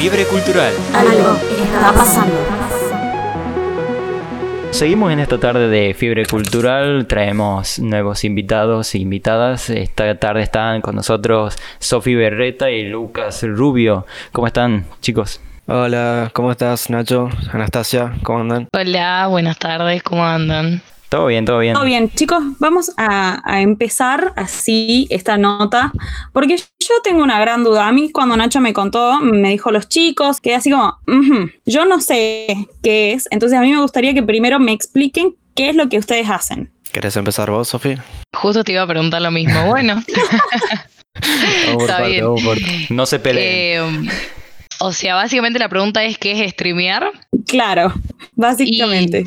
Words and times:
Fiebre 0.00 0.24
Cultural. 0.24 0.72
Algo 0.94 1.36
está 1.62 1.92
pasando. 1.92 2.34
Seguimos 4.70 5.12
en 5.12 5.20
esta 5.20 5.36
tarde 5.36 5.68
de 5.68 5.92
Fiebre 5.92 6.24
Cultural, 6.24 7.06
traemos 7.06 7.78
nuevos 7.78 8.24
invitados 8.24 8.94
e 8.94 8.98
invitadas. 8.98 9.68
Esta 9.68 10.14
tarde 10.14 10.40
están 10.40 10.80
con 10.80 10.96
nosotros 10.96 11.58
Sofi 11.80 12.14
Berreta 12.14 12.70
y 12.70 12.88
Lucas 12.88 13.42
Rubio. 13.42 14.06
¿Cómo 14.32 14.46
están, 14.46 14.86
chicos? 15.02 15.42
Hola, 15.66 16.30
¿cómo 16.32 16.50
estás, 16.50 16.88
Nacho? 16.88 17.28
Anastasia, 17.52 18.14
¿cómo 18.22 18.40
andan? 18.40 18.68
Hola, 18.72 19.26
buenas 19.26 19.58
tardes, 19.58 20.02
¿cómo 20.02 20.24
andan? 20.24 20.80
Todo 21.10 21.26
bien, 21.26 21.44
todo 21.44 21.58
bien. 21.58 21.74
Todo 21.74 21.84
bien, 21.84 22.08
chicos, 22.14 22.40
vamos 22.60 22.92
a, 22.96 23.42
a 23.44 23.60
empezar 23.60 24.32
así 24.36 25.06
esta 25.10 25.36
nota, 25.36 25.92
porque 26.32 26.56
yo 26.56 26.94
tengo 27.02 27.22
una 27.22 27.40
gran 27.40 27.64
duda. 27.64 27.88
A 27.88 27.92
mí 27.92 28.10
cuando 28.12 28.36
Nacho 28.36 28.60
me 28.60 28.72
contó, 28.72 29.18
me 29.20 29.50
dijo 29.50 29.72
los 29.72 29.88
chicos, 29.88 30.40
que 30.40 30.54
así 30.54 30.70
como, 30.70 30.96
"Ujú, 31.08 31.50
yo 31.66 31.84
no 31.84 32.00
sé 32.00 32.68
qué 32.82 33.12
es, 33.12 33.26
entonces 33.32 33.58
a 33.58 33.62
mí 33.62 33.72
me 33.72 33.80
gustaría 33.82 34.14
que 34.14 34.22
primero 34.22 34.60
me 34.60 34.70
expliquen 34.72 35.34
qué 35.56 35.70
es 35.70 35.74
lo 35.76 35.88
que 35.88 35.98
ustedes 35.98 36.30
hacen. 36.30 36.72
¿Querés 36.92 37.16
empezar 37.16 37.50
vos, 37.50 37.66
Sofía? 37.68 38.04
Justo 38.34 38.62
te 38.62 38.72
iba 38.72 38.82
a 38.82 38.86
preguntar 38.86 39.20
lo 39.20 39.30
mismo. 39.32 39.66
Bueno, 39.66 40.02
Está 41.14 41.86
parte, 41.98 42.08
bien. 42.10 42.24
por. 42.44 42.56
No 42.90 43.04
se 43.06 43.18
peleen. 43.18 44.06
eh, 44.06 44.10
o 44.78 44.92
sea, 44.92 45.16
básicamente 45.16 45.58
la 45.58 45.68
pregunta 45.68 46.04
es 46.04 46.18
¿qué 46.18 46.32
es 46.44 46.52
streamear? 46.52 47.10
Claro, 47.46 47.92
básicamente. 48.34 49.26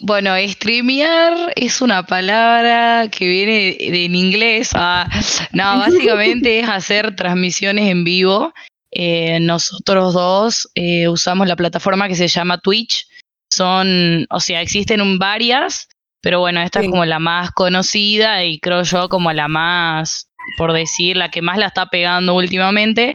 Bueno, 0.00 0.34
streamear 0.48 1.52
es 1.56 1.80
una 1.80 2.04
palabra 2.06 3.08
que 3.10 3.26
viene 3.28 3.76
en 3.80 4.14
inglés. 4.14 4.70
Ah, 4.74 5.08
no, 5.52 5.78
básicamente 5.78 6.60
es 6.60 6.68
hacer 6.68 7.16
transmisiones 7.16 7.88
en 7.90 8.04
vivo. 8.04 8.52
Eh, 8.90 9.38
nosotros 9.40 10.14
dos 10.14 10.68
eh, 10.74 11.08
usamos 11.08 11.46
la 11.48 11.56
plataforma 11.56 12.08
que 12.08 12.14
se 12.14 12.28
llama 12.28 12.58
Twitch. 12.58 13.06
Son, 13.52 14.26
o 14.30 14.40
sea, 14.40 14.60
existen 14.60 15.00
un- 15.00 15.18
varias, 15.18 15.88
pero 16.22 16.40
bueno, 16.40 16.60
esta 16.60 16.80
Sí. 16.80 16.86
es 16.86 16.90
como 16.90 17.04
la 17.04 17.18
más 17.18 17.50
conocida 17.52 18.44
y 18.44 18.60
creo 18.60 18.82
yo 18.82 19.08
como 19.08 19.32
la 19.32 19.48
más, 19.48 20.28
por 20.58 20.72
decir, 20.72 21.16
la 21.16 21.30
que 21.30 21.42
más 21.42 21.58
la 21.58 21.66
está 21.66 21.86
pegando 21.86 22.34
últimamente. 22.34 23.14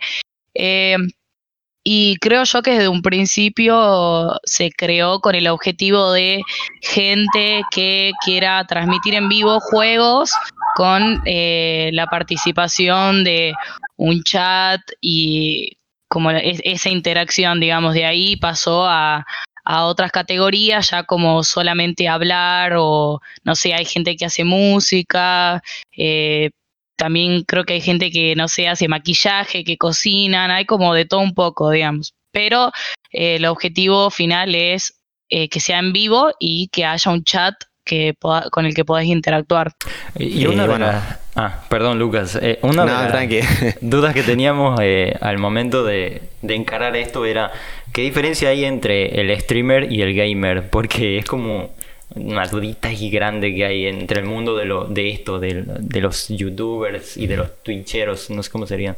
Eh, 0.56 0.98
y 1.84 2.16
creo 2.18 2.44
yo 2.46 2.62
que 2.62 2.72
desde 2.72 2.88
un 2.88 3.02
principio 3.02 4.40
se 4.44 4.72
creó 4.72 5.20
con 5.20 5.36
el 5.36 5.48
objetivo 5.48 6.12
de 6.14 6.42
gente 6.82 7.64
que 7.72 8.12
quiera 8.24 8.64
transmitir 8.66 9.16
en 9.16 9.28
vivo 9.30 9.60
juegos 9.60 10.32
con 10.76 11.22
eh, 11.26 11.90
la 11.94 12.08
participación 12.08 13.24
de 13.24 13.54
un 13.98 14.24
chat 14.24 14.82
y 15.02 15.78
como 16.08 16.32
es- 16.32 16.62
esa 16.64 16.90
interacción, 16.90 17.60
digamos, 17.60 17.94
de 17.94 18.06
ahí 18.06 18.36
pasó 18.38 18.86
a, 18.86 19.26
a 19.66 19.86
otras 19.86 20.12
categorías, 20.12 20.92
ya 20.92 21.04
como 21.04 21.44
solamente 21.44 22.08
hablar 22.08 22.74
o, 22.78 23.20
no 23.44 23.56
sé, 23.56 23.74
hay 23.74 23.86
gente 23.86 24.16
que 24.16 24.26
hace 24.26 24.44
música, 24.44 25.62
eh, 25.98 26.52
también 26.96 27.44
creo 27.44 27.64
que 27.64 27.74
hay 27.74 27.82
gente 27.82 28.12
que, 28.12 28.36
no 28.36 28.48
sé, 28.48 28.68
hace 28.68 28.88
maquillaje, 28.88 29.64
que 29.64 29.78
cocinan, 29.78 30.52
hay 30.52 30.66
como 30.66 30.94
de 30.94 31.06
todo 31.06 31.20
un 31.22 31.34
poco, 31.34 31.70
digamos. 31.72 32.14
Pero 32.32 32.72
eh, 33.12 33.36
el 33.36 33.46
objetivo 33.46 34.10
final 34.10 34.56
es 34.56 35.00
eh, 35.30 35.50
que 35.50 35.60
sea 35.60 35.80
en 35.80 35.94
vivo 35.94 36.32
y 36.40 36.68
que 36.70 36.86
haya 36.86 37.12
un 37.12 37.24
chat 37.24 37.56
que 37.86 38.14
pueda- 38.18 38.50
con 38.50 38.66
el 38.66 38.74
que 38.74 38.86
podáis 38.86 39.10
interactuar. 39.10 39.72
Y 40.18 40.44
Eh, 40.46 40.48
una 40.48 40.64
de 40.64 40.70
bueno. 40.70 40.86
las- 40.88 41.20
Ah, 41.36 41.64
perdón, 41.68 41.98
Lucas. 41.98 42.38
Eh, 42.40 42.60
una 42.62 42.86
de 42.86 42.92
Nada, 42.92 43.10
las 43.26 43.38
dudas 43.82 44.14
que 44.14 44.22
teníamos 44.22 44.80
eh, 44.84 45.18
al 45.20 45.40
momento 45.40 45.84
de, 45.84 46.22
de 46.44 46.56
encarar 46.56 46.96
esto 46.96 47.26
era 47.26 47.52
¿qué 47.92 48.04
diferencia 48.04 48.50
hay 48.50 48.66
entre 48.66 49.20
el 49.20 49.36
streamer 49.42 49.92
y 49.92 50.04
el 50.04 50.14
gamer? 50.14 50.70
Porque 50.70 51.18
es 51.18 51.26
como 51.26 51.72
una 52.16 52.46
dudita 52.48 52.92
y 52.92 53.10
grande 53.10 53.54
que 53.54 53.66
hay 53.66 53.86
entre 53.88 54.20
el 54.22 54.26
mundo 54.26 54.56
de, 54.56 54.66
lo, 54.66 54.86
de 54.86 55.10
esto, 55.10 55.40
del- 55.40 55.66
de, 55.80 56.02
los 56.02 56.28
youtubers 56.30 57.18
y 57.18 57.28
de 57.28 57.38
los 57.38 57.64
twitcheros, 57.64 58.30
no 58.30 58.44
sé 58.44 58.50
cómo 58.52 58.66
serían. 58.68 58.96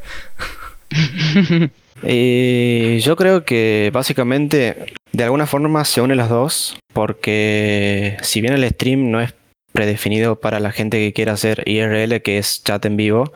Y 2.02 2.98
yo 3.00 3.16
creo 3.16 3.44
que 3.44 3.90
básicamente 3.92 4.86
de 5.12 5.24
alguna 5.24 5.46
forma 5.46 5.84
se 5.84 6.00
unen 6.00 6.16
las 6.18 6.28
dos, 6.28 6.76
porque 6.92 8.16
si 8.22 8.40
bien 8.40 8.52
el 8.54 8.68
stream 8.68 9.10
no 9.10 9.20
es 9.20 9.34
predefinido 9.72 10.36
para 10.40 10.60
la 10.60 10.72
gente 10.72 10.98
que 10.98 11.12
quiera 11.12 11.32
hacer 11.32 11.62
IRL, 11.66 12.20
que 12.22 12.38
es 12.38 12.62
chat 12.64 12.84
en 12.86 12.96
vivo, 12.96 13.32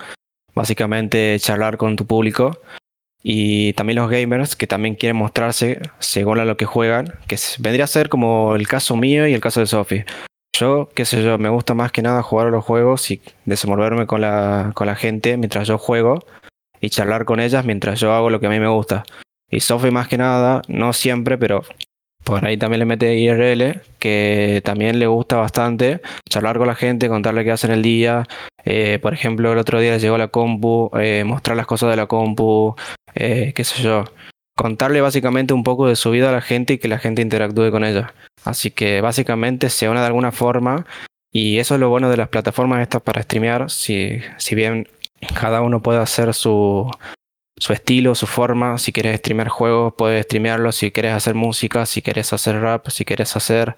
básicamente 0.54 1.36
charlar 1.38 1.76
con 1.76 1.96
tu 1.96 2.06
público, 2.06 2.60
y 3.22 3.72
también 3.74 3.98
los 3.98 4.10
gamers 4.10 4.56
que 4.56 4.66
también 4.66 4.94
quieren 4.94 5.16
mostrarse 5.16 5.80
según 5.98 6.38
a 6.38 6.44
lo 6.44 6.56
que 6.56 6.64
juegan, 6.64 7.14
que 7.26 7.36
vendría 7.58 7.84
a 7.84 7.88
ser 7.88 8.08
como 8.08 8.54
el 8.56 8.66
caso 8.66 8.96
mío 8.96 9.26
y 9.26 9.34
el 9.34 9.40
caso 9.40 9.60
de 9.60 9.66
Sophie. 9.66 10.06
Yo, 10.58 10.88
qué 10.94 11.04
sé 11.04 11.22
yo, 11.22 11.38
me 11.38 11.48
gusta 11.48 11.74
más 11.74 11.92
que 11.92 12.02
nada 12.02 12.22
jugar 12.22 12.48
a 12.48 12.50
los 12.50 12.64
juegos 12.64 13.10
y 13.10 13.22
desenvolverme 13.44 14.06
con 14.06 14.20
la, 14.20 14.72
con 14.74 14.86
la 14.86 14.96
gente 14.96 15.36
mientras 15.36 15.68
yo 15.68 15.78
juego 15.78 16.24
y 16.80 16.90
charlar 16.90 17.24
con 17.24 17.40
ellas 17.40 17.64
mientras 17.64 18.00
yo 18.00 18.12
hago 18.12 18.30
lo 18.30 18.40
que 18.40 18.46
a 18.46 18.50
mí 18.50 18.58
me 18.58 18.68
gusta. 18.68 19.04
Y 19.50 19.60
Sophie 19.60 19.90
más 19.90 20.08
que 20.08 20.18
nada, 20.18 20.62
no 20.68 20.92
siempre, 20.92 21.36
pero 21.36 21.62
por 22.30 22.44
ahí 22.44 22.56
también 22.56 22.78
le 22.78 22.84
mete 22.84 23.18
IRL, 23.18 23.82
que 23.98 24.62
también 24.64 25.00
le 25.00 25.08
gusta 25.08 25.36
bastante 25.36 26.00
charlar 26.28 26.58
con 26.58 26.68
la 26.68 26.76
gente, 26.76 27.08
contarle 27.08 27.42
qué 27.42 27.50
hace 27.50 27.66
en 27.66 27.72
el 27.72 27.82
día. 27.82 28.28
Eh, 28.64 29.00
por 29.02 29.12
ejemplo, 29.12 29.52
el 29.52 29.58
otro 29.58 29.80
día 29.80 29.96
llegó 29.96 30.16
la 30.16 30.28
compu, 30.28 30.90
eh, 30.96 31.24
mostrar 31.24 31.56
las 31.56 31.66
cosas 31.66 31.90
de 31.90 31.96
la 31.96 32.06
compu, 32.06 32.76
eh, 33.16 33.52
qué 33.54 33.64
sé 33.64 33.82
yo. 33.82 34.04
Contarle 34.56 35.00
básicamente 35.00 35.54
un 35.54 35.64
poco 35.64 35.88
de 35.88 35.96
su 35.96 36.12
vida 36.12 36.28
a 36.28 36.32
la 36.32 36.40
gente 36.40 36.74
y 36.74 36.78
que 36.78 36.86
la 36.86 36.98
gente 37.00 37.20
interactúe 37.20 37.72
con 37.72 37.84
ella. 37.84 38.14
Así 38.44 38.70
que 38.70 39.00
básicamente 39.00 39.68
se 39.68 39.88
une 39.88 39.98
de 39.98 40.06
alguna 40.06 40.30
forma 40.30 40.86
y 41.32 41.58
eso 41.58 41.74
es 41.74 41.80
lo 41.80 41.90
bueno 41.90 42.10
de 42.10 42.16
las 42.16 42.28
plataformas 42.28 42.80
estas 42.80 43.02
para 43.02 43.22
streamear. 43.22 43.70
Si, 43.70 44.20
si 44.36 44.54
bien 44.54 44.86
cada 45.34 45.62
uno 45.62 45.82
puede 45.82 45.98
hacer 45.98 46.32
su, 46.32 46.88
su 47.60 47.72
estilo, 47.72 48.14
su 48.14 48.26
forma. 48.26 48.78
Si 48.78 48.92
quieres 48.92 49.18
streamear 49.18 49.48
juegos, 49.48 49.94
puedes 49.96 50.24
streamearlo. 50.24 50.72
Si 50.72 50.90
quieres 50.90 51.12
hacer 51.12 51.34
música, 51.34 51.86
si 51.86 52.02
quieres 52.02 52.32
hacer 52.32 52.60
rap, 52.60 52.88
si 52.88 53.04
quieres 53.04 53.36
hacer 53.36 53.76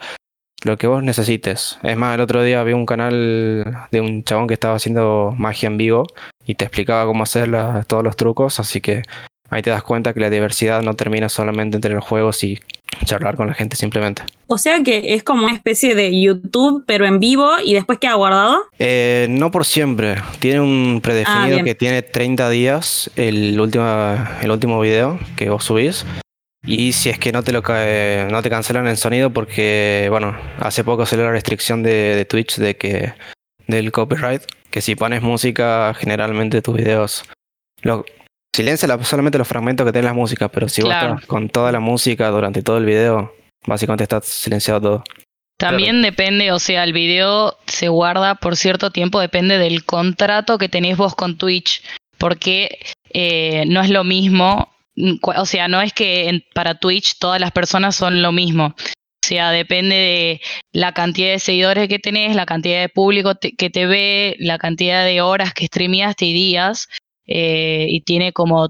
lo 0.65 0.79
que 0.79 0.87
vos 0.87 1.03
necesites. 1.03 1.79
Es 1.83 1.97
más, 1.97 2.15
el 2.15 2.21
otro 2.21 2.43
día 2.43 2.63
vi 2.63 2.73
un 2.73 2.87
canal 2.87 3.89
de 3.91 4.01
un 4.01 4.23
chabón 4.23 4.47
que 4.47 4.55
estaba 4.55 4.77
haciendo 4.77 5.35
magia 5.37 5.67
en 5.67 5.77
vivo 5.77 6.07
y 6.47 6.55
te 6.55 6.65
explicaba 6.65 7.05
cómo 7.05 7.25
hacer 7.25 7.51
todos 7.87 8.05
los 8.05 8.17
trucos. 8.17 8.61
Así 8.61 8.81
que 8.81 9.03
ahí 9.51 9.63
te 9.63 9.71
das 9.71 9.83
cuenta 9.83 10.15
que 10.15 10.21
la 10.21 10.31
diversidad 10.31 10.83
no 10.83 10.95
termina 10.95 11.29
solamente 11.29 11.77
entre 11.77 11.95
los 11.95 12.05
juegos 12.05 12.45
y 12.45 12.61
charlar 13.05 13.37
con 13.37 13.47
la 13.49 13.55
gente 13.55 13.77
simplemente. 13.77 14.23
O 14.47 14.59
sea 14.59 14.83
que 14.83 15.15
es 15.15 15.23
como 15.23 15.45
una 15.47 15.55
especie 15.55 15.95
de 15.95 16.21
YouTube, 16.21 16.85
pero 16.87 17.07
en 17.07 17.19
vivo 17.21 17.51
y 17.65 17.75
después 17.75 17.99
queda 17.99 18.15
guardado. 18.15 18.65
Eh, 18.79 19.27
no 19.31 19.51
por 19.51 19.65
siempre. 19.65 20.17
Tiene 20.41 20.61
un 20.61 20.97
Ah, 20.99 21.03
predefinido 21.03 21.49
bien. 21.57 21.65
que 21.65 21.75
tiene 21.75 22.03
30 22.03 22.51
días 22.51 23.11
el 23.17 23.59
último, 23.59 23.85
el 24.43 24.51
último 24.51 24.81
video 24.81 25.19
que 25.37 25.49
vos 25.51 25.65
subís. 25.65 26.05
Y 26.65 26.93
si 26.93 27.09
es 27.11 27.19
que 27.19 27.33
no 27.33 27.43
te 27.43 27.51
lo 27.53 27.63
cae- 27.63 28.29
no 28.31 28.41
te 28.43 28.49
cancelan 28.51 28.87
el 28.87 28.97
sonido 28.97 29.31
porque, 29.31 30.07
bueno, 30.11 30.37
hace 30.61 30.85
poco 30.85 31.07
salió 31.07 31.25
la 31.25 31.33
restricción 31.33 31.83
de, 31.83 32.15
de 32.15 32.25
Twitch 32.25 32.57
de 32.59 32.77
que 32.77 33.15
del 33.67 33.91
copyright, 33.91 34.43
que 34.71 34.81
si 34.81 34.95
pones 34.95 35.23
música, 35.23 35.93
generalmente 35.99 36.63
tus 36.63 36.77
videos 36.77 37.25
lo, 37.83 38.05
silencia 38.55 38.87
la- 38.89 39.03
solamente 39.05 39.39
los 39.39 39.49
fragmentos 39.49 39.87
que 39.87 39.93
tienen 39.93 40.07
las 40.07 40.15
músicas, 40.17 40.51
pero 40.53 40.69
si 40.69 40.83
Claro. 40.83 41.09
vos 41.11 41.17
estás 41.17 41.29
con 41.29 41.49
toda 41.49 41.73
la 41.73 41.81
música 41.81 42.29
durante 42.29 42.63
todo 42.63 42.79
el 42.79 42.85
video, 42.85 43.33
básicamente 43.67 44.05
está 44.05 44.21
silenciado 44.21 44.81
todo. 44.81 45.05
También 45.59 46.03
depende, 46.03 46.51
o 46.51 46.59
sea, 46.59 46.83
el 46.85 46.93
video 46.93 47.57
se 47.67 47.89
guarda 47.89 48.35
por 48.35 48.57
cierto 48.57 48.91
tiempo, 48.91 49.21
depende 49.21 49.59
del 49.59 49.85
contrato 49.85 50.59
que 50.59 50.69
tenés 50.69 50.97
vos 50.97 51.15
con 51.15 51.39
Twitch, 51.39 51.83
porque 52.19 52.79
eh, 53.15 53.65
no 53.67 53.81
es 53.83 53.91
lo 53.91 54.05
mismo, 54.05 54.73
o 55.23 55.47
sea, 55.47 55.69
no 55.69 55.81
es 55.83 55.93
que 55.93 56.29
en- 56.29 56.45
para 56.55 56.75
Twitch 56.79 57.19
todas 57.19 57.41
las 57.41 57.53
personas 57.53 57.95
son 57.95 58.23
lo 58.23 58.33
mismo. 58.33 58.75
O 59.25 59.27
sea, 59.29 59.51
depende 59.53 59.95
de 59.95 60.41
la 60.73 60.93
cantidad 60.93 61.31
de 61.31 61.39
seguidores 61.39 61.89
que 61.89 61.99
tenés, 62.01 62.35
la 62.35 62.45
cantidad 62.47 62.81
de 62.81 62.89
público 62.89 63.35
te- 63.37 63.53
que 63.55 63.71
te 63.71 63.87
ve, 63.87 64.35
la 64.41 64.59
cantidad 64.59 65.05
de 65.05 65.21
horas 65.21 65.55
que 65.55 65.67
streameaste 65.67 66.25
y 66.25 66.33
días, 66.33 66.89
eh, 67.27 67.87
y 67.89 68.01
tiene 68.03 68.33
como 68.33 68.69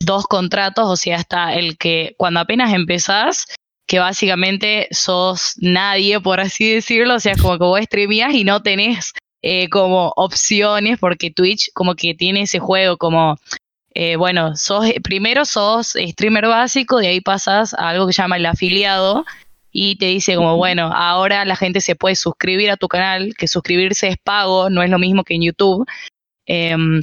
dos 0.00 0.26
contratos, 0.26 0.88
o 0.88 0.96
sea, 0.96 1.16
está 1.16 1.54
el 1.54 1.78
que 1.78 2.14
cuando 2.18 2.40
apenas 2.40 2.72
empezás, 2.74 3.46
que 3.86 3.98
básicamente 3.98 4.88
sos 4.90 5.54
nadie, 5.58 6.20
por 6.20 6.40
así 6.40 6.72
decirlo, 6.72 7.16
o 7.16 7.20
sea, 7.20 7.32
es 7.32 7.42
como 7.42 7.58
que 7.58 7.64
vos 7.64 7.80
streameas 7.82 8.34
y 8.34 8.44
no 8.44 8.62
tenés 8.62 9.12
eh, 9.42 9.68
como 9.68 10.12
opciones, 10.16 10.98
porque 10.98 11.30
Twitch 11.30 11.70
como 11.74 11.94
que 11.94 12.14
tiene 12.14 12.42
ese 12.42 12.58
juego 12.58 12.96
como, 12.96 13.36
eh, 13.94 14.16
bueno, 14.16 14.56
sos, 14.56 14.86
primero 15.02 15.44
sos 15.44 15.94
streamer 15.98 16.46
básico, 16.48 16.98
de 16.98 17.08
ahí 17.08 17.20
pasas 17.20 17.74
a 17.74 17.90
algo 17.90 18.06
que 18.06 18.12
se 18.12 18.22
llama 18.22 18.36
el 18.36 18.46
afiliado, 18.46 19.24
y 19.76 19.96
te 19.96 20.06
dice 20.06 20.36
como, 20.36 20.56
bueno, 20.56 20.92
ahora 20.94 21.44
la 21.44 21.56
gente 21.56 21.80
se 21.80 21.96
puede 21.96 22.14
suscribir 22.14 22.70
a 22.70 22.76
tu 22.76 22.86
canal, 22.86 23.34
que 23.36 23.48
suscribirse 23.48 24.06
es 24.06 24.16
pago, 24.22 24.70
no 24.70 24.82
es 24.84 24.88
lo 24.88 25.00
mismo 25.00 25.24
que 25.24 25.34
en 25.34 25.42
YouTube. 25.42 25.84
Em, 26.46 27.02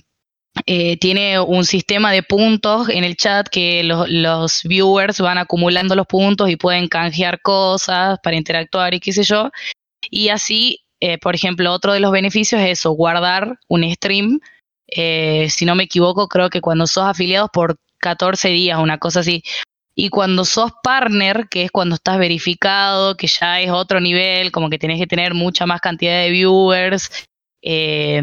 eh, 0.66 0.98
tiene 0.98 1.40
un 1.40 1.66
sistema 1.66 2.12
de 2.12 2.24
puntos 2.24 2.90
en 2.90 3.04
el 3.04 3.16
chat 3.16 3.48
que 3.48 3.84
los, 3.84 4.64
viewers 4.64 5.20
van 5.20 5.38
acumulando 5.38 5.96
los 5.96 6.08
puntos 6.08 6.50
y 6.50 6.58
pueden 6.58 6.88
canjear 6.88 7.42
cosas 7.42 8.20
para 8.22 8.36
interactuar 8.36 8.94
y 8.94 9.00
qué 9.00 9.14
sé 9.14 9.24
yo. 9.24 9.50
Y 10.10 10.30
así, 10.30 10.80
eh, 11.00 11.18
por 11.20 11.36
ejemplo, 11.36 11.72
otro 11.72 11.94
de 11.94 12.00
los 12.00 12.12
beneficios 12.12 12.62
es 12.62 12.80
eso, 12.80 12.92
guardar 12.92 13.60
un 13.68 13.90
stream. 13.94 14.40
eh, 14.88 15.48
si 15.50 15.66
no 15.66 15.76
me 15.76 15.84
equivoco, 15.84 16.28
creo 16.28 16.50
que 16.50 16.62
cuando 16.62 16.86
sos 16.88 17.06
afiliados 17.06 17.50
por 17.54 17.78
14 18.00 18.50
días, 18.50 18.80
una 18.80 18.98
cosa 18.98 19.22
así. 19.22 19.44
Y 19.96 20.10
cuando 20.10 20.46
sos 20.46 20.72
partner, 20.84 21.48
que 21.50 21.64
es 21.64 21.72
cuando 21.72 21.96
estás 21.96 22.18
verificado, 22.18 23.16
que 23.18 23.28
ya 23.28 23.62
es 23.62 23.72
otro 23.72 24.00
nivel, 24.02 24.52
como 24.52 24.70
que 24.70 24.80
tenés 24.80 25.00
que 25.00 25.08
tener 25.08 25.34
mucha 25.34 25.66
más 25.66 25.82
cantidad 25.82 26.22
de 26.22 26.32
viewers. 26.32 27.10
eh, 27.62 28.22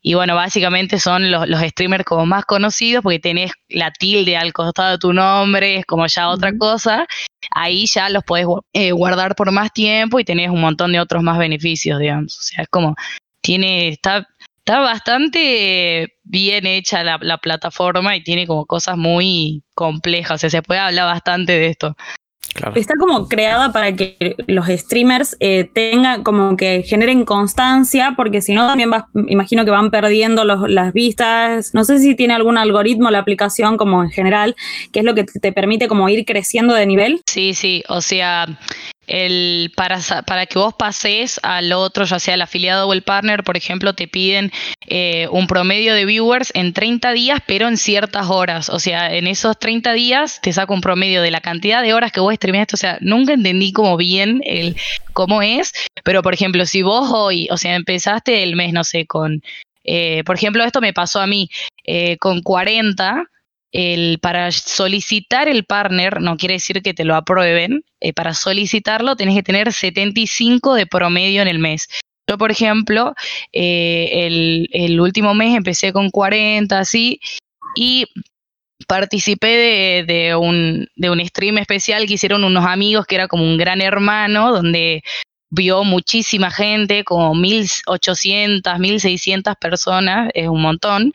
y 0.00 0.14
bueno, 0.14 0.36
básicamente 0.36 1.00
son 1.00 1.30
los, 1.30 1.48
los 1.48 1.60
streamers 1.60 2.04
como 2.04 2.24
más 2.24 2.44
conocidos 2.44 3.02
porque 3.02 3.18
tenés 3.18 3.52
la 3.68 3.90
tilde 3.90 4.36
al 4.36 4.52
costado 4.52 4.92
de 4.92 4.98
tu 4.98 5.12
nombre, 5.12 5.76
es 5.76 5.86
como 5.86 6.06
ya 6.06 6.28
otra 6.28 6.56
cosa. 6.56 7.06
Ahí 7.50 7.86
ya 7.86 8.08
los 8.08 8.22
podés 8.24 8.46
eh, 8.72 8.92
guardar 8.92 9.34
por 9.34 9.50
más 9.50 9.72
tiempo 9.72 10.20
y 10.20 10.24
tenés 10.24 10.50
un 10.50 10.60
montón 10.60 10.92
de 10.92 11.00
otros 11.00 11.22
más 11.22 11.38
beneficios, 11.38 11.98
digamos. 11.98 12.38
O 12.38 12.42
sea, 12.42 12.62
es 12.62 12.68
como, 12.68 12.94
tiene, 13.40 13.88
está, 13.88 14.26
está 14.58 14.80
bastante 14.80 16.14
bien 16.22 16.66
hecha 16.66 17.02
la, 17.02 17.18
la 17.20 17.38
plataforma 17.38 18.14
y 18.14 18.22
tiene 18.22 18.46
como 18.46 18.66
cosas 18.66 18.96
muy 18.96 19.64
complejas. 19.74 20.36
O 20.36 20.38
sea, 20.38 20.50
se 20.50 20.62
puede 20.62 20.80
hablar 20.80 21.06
bastante 21.06 21.52
de 21.58 21.66
esto. 21.66 21.96
Claro. 22.58 22.72
Está 22.80 22.94
como 22.98 23.28
creada 23.28 23.72
para 23.72 23.94
que 23.94 24.36
los 24.46 24.66
streamers 24.66 25.36
eh, 25.40 25.70
tengan, 25.72 26.22
como 26.24 26.56
que 26.56 26.82
generen 26.82 27.24
constancia, 27.24 28.14
porque 28.16 28.42
si 28.42 28.52
no 28.52 28.66
también 28.66 28.90
vas, 28.90 29.04
imagino 29.28 29.64
que 29.64 29.70
van 29.70 29.90
perdiendo 29.90 30.44
los- 30.44 30.68
las 30.68 30.92
vistas. 30.92 31.72
No 31.74 31.84
sé 31.84 31.98
si 32.00 32.14
tiene 32.14 32.34
algún 32.34 32.58
algoritmo 32.58 33.10
la 33.10 33.20
aplicación 33.20 33.76
como 33.76 34.02
en 34.02 34.10
general, 34.10 34.56
que 34.92 35.00
es 35.00 35.04
lo 35.04 35.14
que 35.14 35.24
te 35.24 35.52
permite 35.52 35.88
como 35.88 36.08
ir 36.08 36.24
creciendo 36.24 36.74
de 36.74 36.86
nivel. 36.86 37.20
Sí, 37.26 37.54
sí, 37.54 37.82
o 37.88 38.00
sea, 38.00 38.46
el, 39.08 39.72
para, 39.74 40.46
que 40.46 40.58
vos 40.58 40.74
pases 40.74 41.40
al 41.42 41.72
otro, 41.72 42.04
ya 42.04 42.18
sea 42.18 42.34
el 42.34 42.42
afiliado 42.42 42.86
o 42.86 42.92
el 42.92 43.02
partner, 43.02 43.42
por 43.42 43.56
ejemplo, 43.56 43.94
te 43.94 44.06
piden 44.06 44.52
eh, 44.86 45.26
un 45.32 45.46
promedio 45.46 45.94
de 45.94 46.04
viewers 46.04 46.52
en 46.54 46.72
30 46.72 47.12
días, 47.12 47.40
pero 47.46 47.66
en 47.66 47.76
ciertas 47.76 48.28
horas. 48.28 48.68
O 48.68 48.78
sea, 48.78 49.14
en 49.14 49.26
esos 49.26 49.58
30 49.58 49.92
días 49.94 50.40
te 50.42 50.52
saca 50.52 50.72
un 50.72 50.80
promedio 50.80 51.22
de 51.22 51.30
la 51.30 51.40
cantidad 51.40 51.82
de 51.82 51.94
horas 51.94 52.12
que 52.12 52.20
vos 52.20 52.34
streameaste. 52.34 52.74
O 52.74 52.78
sea, 52.78 52.98
nunca 53.00 53.32
entendí 53.32 53.72
como 53.72 53.96
bien 53.96 54.42
el 54.44 54.76
cómo 55.14 55.42
es, 55.42 55.72
pero 56.04 56.22
por 56.22 56.34
ejemplo, 56.34 56.64
si 56.66 56.82
vos 56.82 57.10
hoy, 57.12 57.48
o 57.50 57.56
sea, 57.56 57.74
empezaste 57.74 58.42
el 58.42 58.54
mes, 58.54 58.72
no 58.72 58.84
sé, 58.84 59.06
con, 59.06 59.42
eh, 59.84 60.22
por 60.24 60.36
ejemplo, 60.36 60.62
esto 60.62 60.80
me 60.80 60.92
pasó 60.92 61.20
a 61.20 61.26
mí, 61.26 61.48
eh, 61.84 62.18
con 62.18 62.42
40 62.42 63.24
el, 63.72 64.18
para 64.20 64.50
solicitar 64.52 65.48
el 65.48 65.64
partner, 65.64 66.20
no 66.20 66.36
quiere 66.36 66.54
decir 66.54 66.82
que 66.82 66.94
te 66.94 67.04
lo 67.04 67.14
aprueben, 67.14 67.84
eh, 68.00 68.12
para 68.12 68.34
solicitarlo 68.34 69.16
tenés 69.16 69.34
que 69.34 69.42
tener 69.42 69.72
75 69.72 70.74
de 70.74 70.86
promedio 70.86 71.42
en 71.42 71.48
el 71.48 71.58
mes. 71.58 71.88
Yo, 72.28 72.36
por 72.38 72.50
ejemplo, 72.50 73.14
eh, 73.52 74.66
el, 74.72 75.00
último 75.00 75.34
mes 75.34 75.56
empecé 75.56 75.92
con 75.92 76.10
40, 76.10 76.78
así, 76.78 77.20
y 77.74 78.04
participé 78.86 79.46
de, 79.48 80.04
de 80.06 80.36
un, 80.36 80.88
de 80.96 81.10
un 81.10 81.24
stream 81.26 81.58
especial 81.58 82.06
que 82.06 82.14
hicieron 82.14 82.44
unos 82.44 82.66
amigos 82.66 83.06
que 83.06 83.14
era 83.14 83.28
como 83.28 83.44
un 83.44 83.56
gran 83.56 83.80
hermano, 83.80 84.52
donde 84.52 85.02
vio 85.50 85.84
muchísima 85.84 86.50
gente, 86.50 87.04
como 87.04 87.34
1800, 87.34 88.78
1600 88.78 89.54
personas, 89.56 90.30
es 90.34 90.48
un 90.48 90.60
montón, 90.60 91.12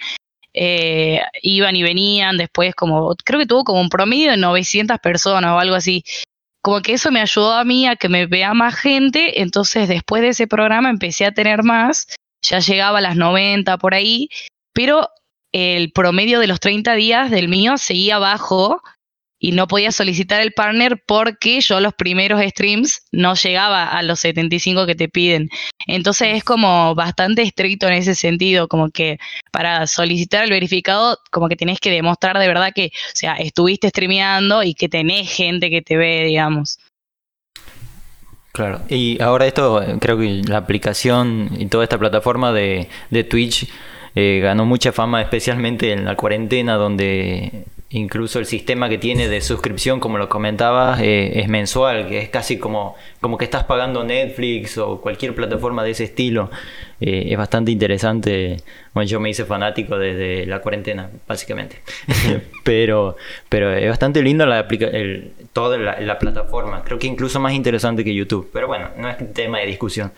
eh, 0.54 1.22
iban 1.42 1.76
y 1.76 1.84
venían 1.84 2.38
después 2.38 2.76
como, 2.76 3.16
creo 3.24 3.40
que 3.40 3.46
tuvo 3.46 3.64
como 3.64 3.82
un 3.82 3.90
promedio 3.90 4.32
de 4.32 4.38
900 4.38 5.00
personas 5.00 5.52
o 5.52 5.60
algo 5.60 5.76
así. 5.76 6.04
Como 6.62 6.82
que 6.82 6.94
eso 6.94 7.12
me 7.12 7.22
ayudó 7.22 7.54
a 7.54 7.66
mí 7.66 7.88
a 7.88 7.96
que 7.96 8.10
me 8.10 8.26
vea 8.26 8.54
más 8.54 8.76
gente, 8.76 9.42
entonces 9.42 9.88
después 9.90 10.22
de 10.22 10.30
ese 10.30 10.48
programa 10.48 10.90
empecé 10.90 11.26
a 11.26 11.34
tener 11.34 11.64
más, 11.64 12.08
ya 12.42 12.60
llegaba 12.60 13.00
a 13.00 13.02
las 13.02 13.16
90 13.16 13.78
por 13.78 13.94
ahí, 13.94 14.30
pero 14.74 15.10
el 15.52 15.92
promedio 15.92 16.40
de 16.40 16.48
los 16.48 16.60
30 16.60 16.94
días 16.96 17.32
del 17.32 17.48
mío 17.48 17.78
seguía 17.78 18.18
bajo 18.18 18.82
y 19.44 19.52
no 19.52 19.68
podía 19.68 19.92
solicitar 19.92 20.40
el 20.40 20.54
partner 20.54 21.04
porque 21.06 21.60
yo 21.60 21.82
los 21.82 21.94
primeros 21.94 22.42
streams 22.42 23.02
no 23.12 23.36
llegaba 23.36 23.90
a 23.90 24.02
los 24.02 24.22
75 24.22 24.86
que 24.86 24.96
te 24.96 25.10
piden. 25.10 25.50
Entonces 25.86 26.38
es 26.38 26.46
como 26.46 26.96
bastante 26.96 27.42
estricto 27.42 27.88
en 27.88 27.96
ese 27.96 28.16
sentido, 28.16 28.70
como 28.70 28.90
que 28.90 29.18
para 29.52 29.86
solicitar 29.86 30.46
el 30.46 30.50
verificado, 30.50 31.18
como 31.30 31.50
que 31.50 31.58
tenés 31.58 31.82
que 31.82 31.92
demostrar 31.92 32.40
de 32.40 32.48
verdad 32.48 32.72
que, 32.74 32.92
sea, 33.14 33.34
estuviste 33.34 33.90
streameando 33.90 34.64
y 34.64 34.76
que 34.76 34.88
tenés 34.88 35.30
gente 35.30 35.70
que 35.70 35.82
te 35.82 35.98
ve, 35.98 36.24
digamos. 36.24 36.80
Claro, 38.54 38.80
y 38.88 39.22
ahora 39.22 39.46
esto, 39.46 39.84
eh, 39.84 39.98
creo 40.00 40.18
que 40.18 40.42
la 40.48 40.60
aplicación 40.60 41.50
y 41.60 41.66
toda 41.66 41.84
esta 41.84 42.00
plataforma 42.00 42.54
de, 42.54 42.88
de 43.10 43.26
Twitch 43.26 43.68
eh, 44.16 44.40
ganó 44.42 44.64
mucha 44.64 44.94
fama, 44.94 45.22
especialmente 45.22 45.92
en 45.92 46.06
la 46.06 46.16
cuarentena, 46.16 46.76
donde 46.76 47.66
incluso 47.94 48.40
el 48.40 48.46
sistema 48.46 48.90
que 48.90 48.98
tiene 48.98 49.28
de 49.30 49.40
suscripción, 49.40 50.00
como 50.00 50.18
lo 50.18 50.28
comentabas, 50.28 51.00
eh, 51.00 51.40
es 51.40 51.48
mensual, 51.48 52.08
que 52.08 52.20
es 52.20 52.30
casi 52.30 52.58
como, 52.58 52.96
como 53.22 53.38
que 53.38 53.46
estás 53.46 53.64
pagando 53.64 54.04
Netflix 54.04 54.78
o 54.78 55.00
cualquier 55.00 55.36
plataforma 55.36 55.84
de 55.84 55.92
ese 55.92 56.04
estilo. 56.06 56.50
Eh, 57.00 57.28
es 57.30 57.38
bastante 57.38 57.72
interesante. 57.72 58.58
Bueno, 58.94 59.08
yo 59.08 59.20
me 59.20 59.30
hice 59.30 59.46
fanático 59.46 59.98
desde 59.98 60.46
la 60.46 60.60
cuarentena, 60.60 61.10
básicamente. 61.28 61.82
pero, 62.64 63.16
pero 63.48 63.72
es 63.74 63.88
bastante 63.88 64.22
lindo 64.22 64.46
la 64.46 64.62
el, 64.62 65.32
toda 65.54 65.78
la, 65.78 66.00
la 66.02 66.18
plataforma. 66.18 66.84
Creo 66.84 66.98
que 66.98 67.08
incluso 67.08 67.40
más 67.40 67.54
interesante 67.54 68.04
que 68.04 68.14
YouTube. 68.14 68.50
Pero 68.52 68.68
bueno, 68.68 68.90
no 68.98 69.10
es 69.10 69.34
tema 69.34 69.60
de 69.60 69.68
discusión. 69.68 70.12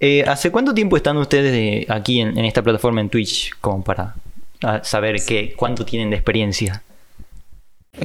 Eh, 0.00 0.24
¿Hace 0.26 0.50
cuánto 0.50 0.74
tiempo 0.74 0.96
están 0.96 1.16
ustedes 1.18 1.52
de- 1.52 1.86
aquí 1.88 2.20
en, 2.20 2.36
en 2.36 2.44
esta 2.44 2.62
plataforma 2.62 3.00
en 3.00 3.08
Twitch? 3.08 3.52
Como 3.60 3.84
para 3.84 4.16
ah, 4.64 4.80
saber 4.82 5.16
qué, 5.24 5.54
cuánto 5.56 5.84
tienen 5.84 6.10
de 6.10 6.16
experiencia. 6.16 6.82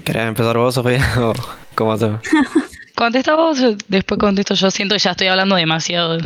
¿Querés 0.03 0.27
empezar 0.27 0.57
vos, 0.57 0.75
Sofía? 0.75 1.01
¿O 1.17 1.33
¿Cómo 1.75 1.93
hacemos? 1.93 2.21
Contesta 2.95 3.35
vos, 3.35 3.59
después 3.87 4.19
contesto 4.19 4.55
yo. 4.55 4.71
Siento 4.71 4.95
que 4.95 4.99
ya 4.99 5.11
estoy 5.11 5.27
hablando 5.27 5.55
demasiado. 5.55 6.17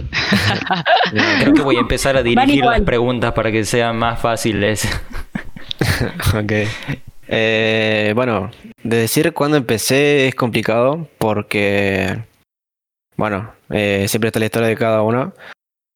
Creo 1.42 1.54
que 1.54 1.62
voy 1.62 1.76
a 1.76 1.82
empezar 1.82 2.16
a 2.16 2.24
dirigir 2.24 2.64
las 2.64 2.80
preguntas 2.82 3.34
para 3.34 3.52
que 3.52 3.66
sean 3.66 3.98
más 3.98 4.22
fáciles. 4.22 4.88
ok. 6.34 6.52
Eh, 7.28 8.14
bueno, 8.16 8.52
de 8.84 8.98
decir 8.98 9.34
cuándo 9.34 9.58
empecé 9.58 10.30
es 10.30 10.36
complicado 10.36 11.10
porque, 11.18 12.24
bueno, 13.18 13.52
eh, 13.70 14.06
siempre 14.08 14.30
está 14.30 14.40
la 14.40 14.46
historia 14.46 14.70
de 14.70 14.78
cada 14.78 15.02
uno. 15.02 15.34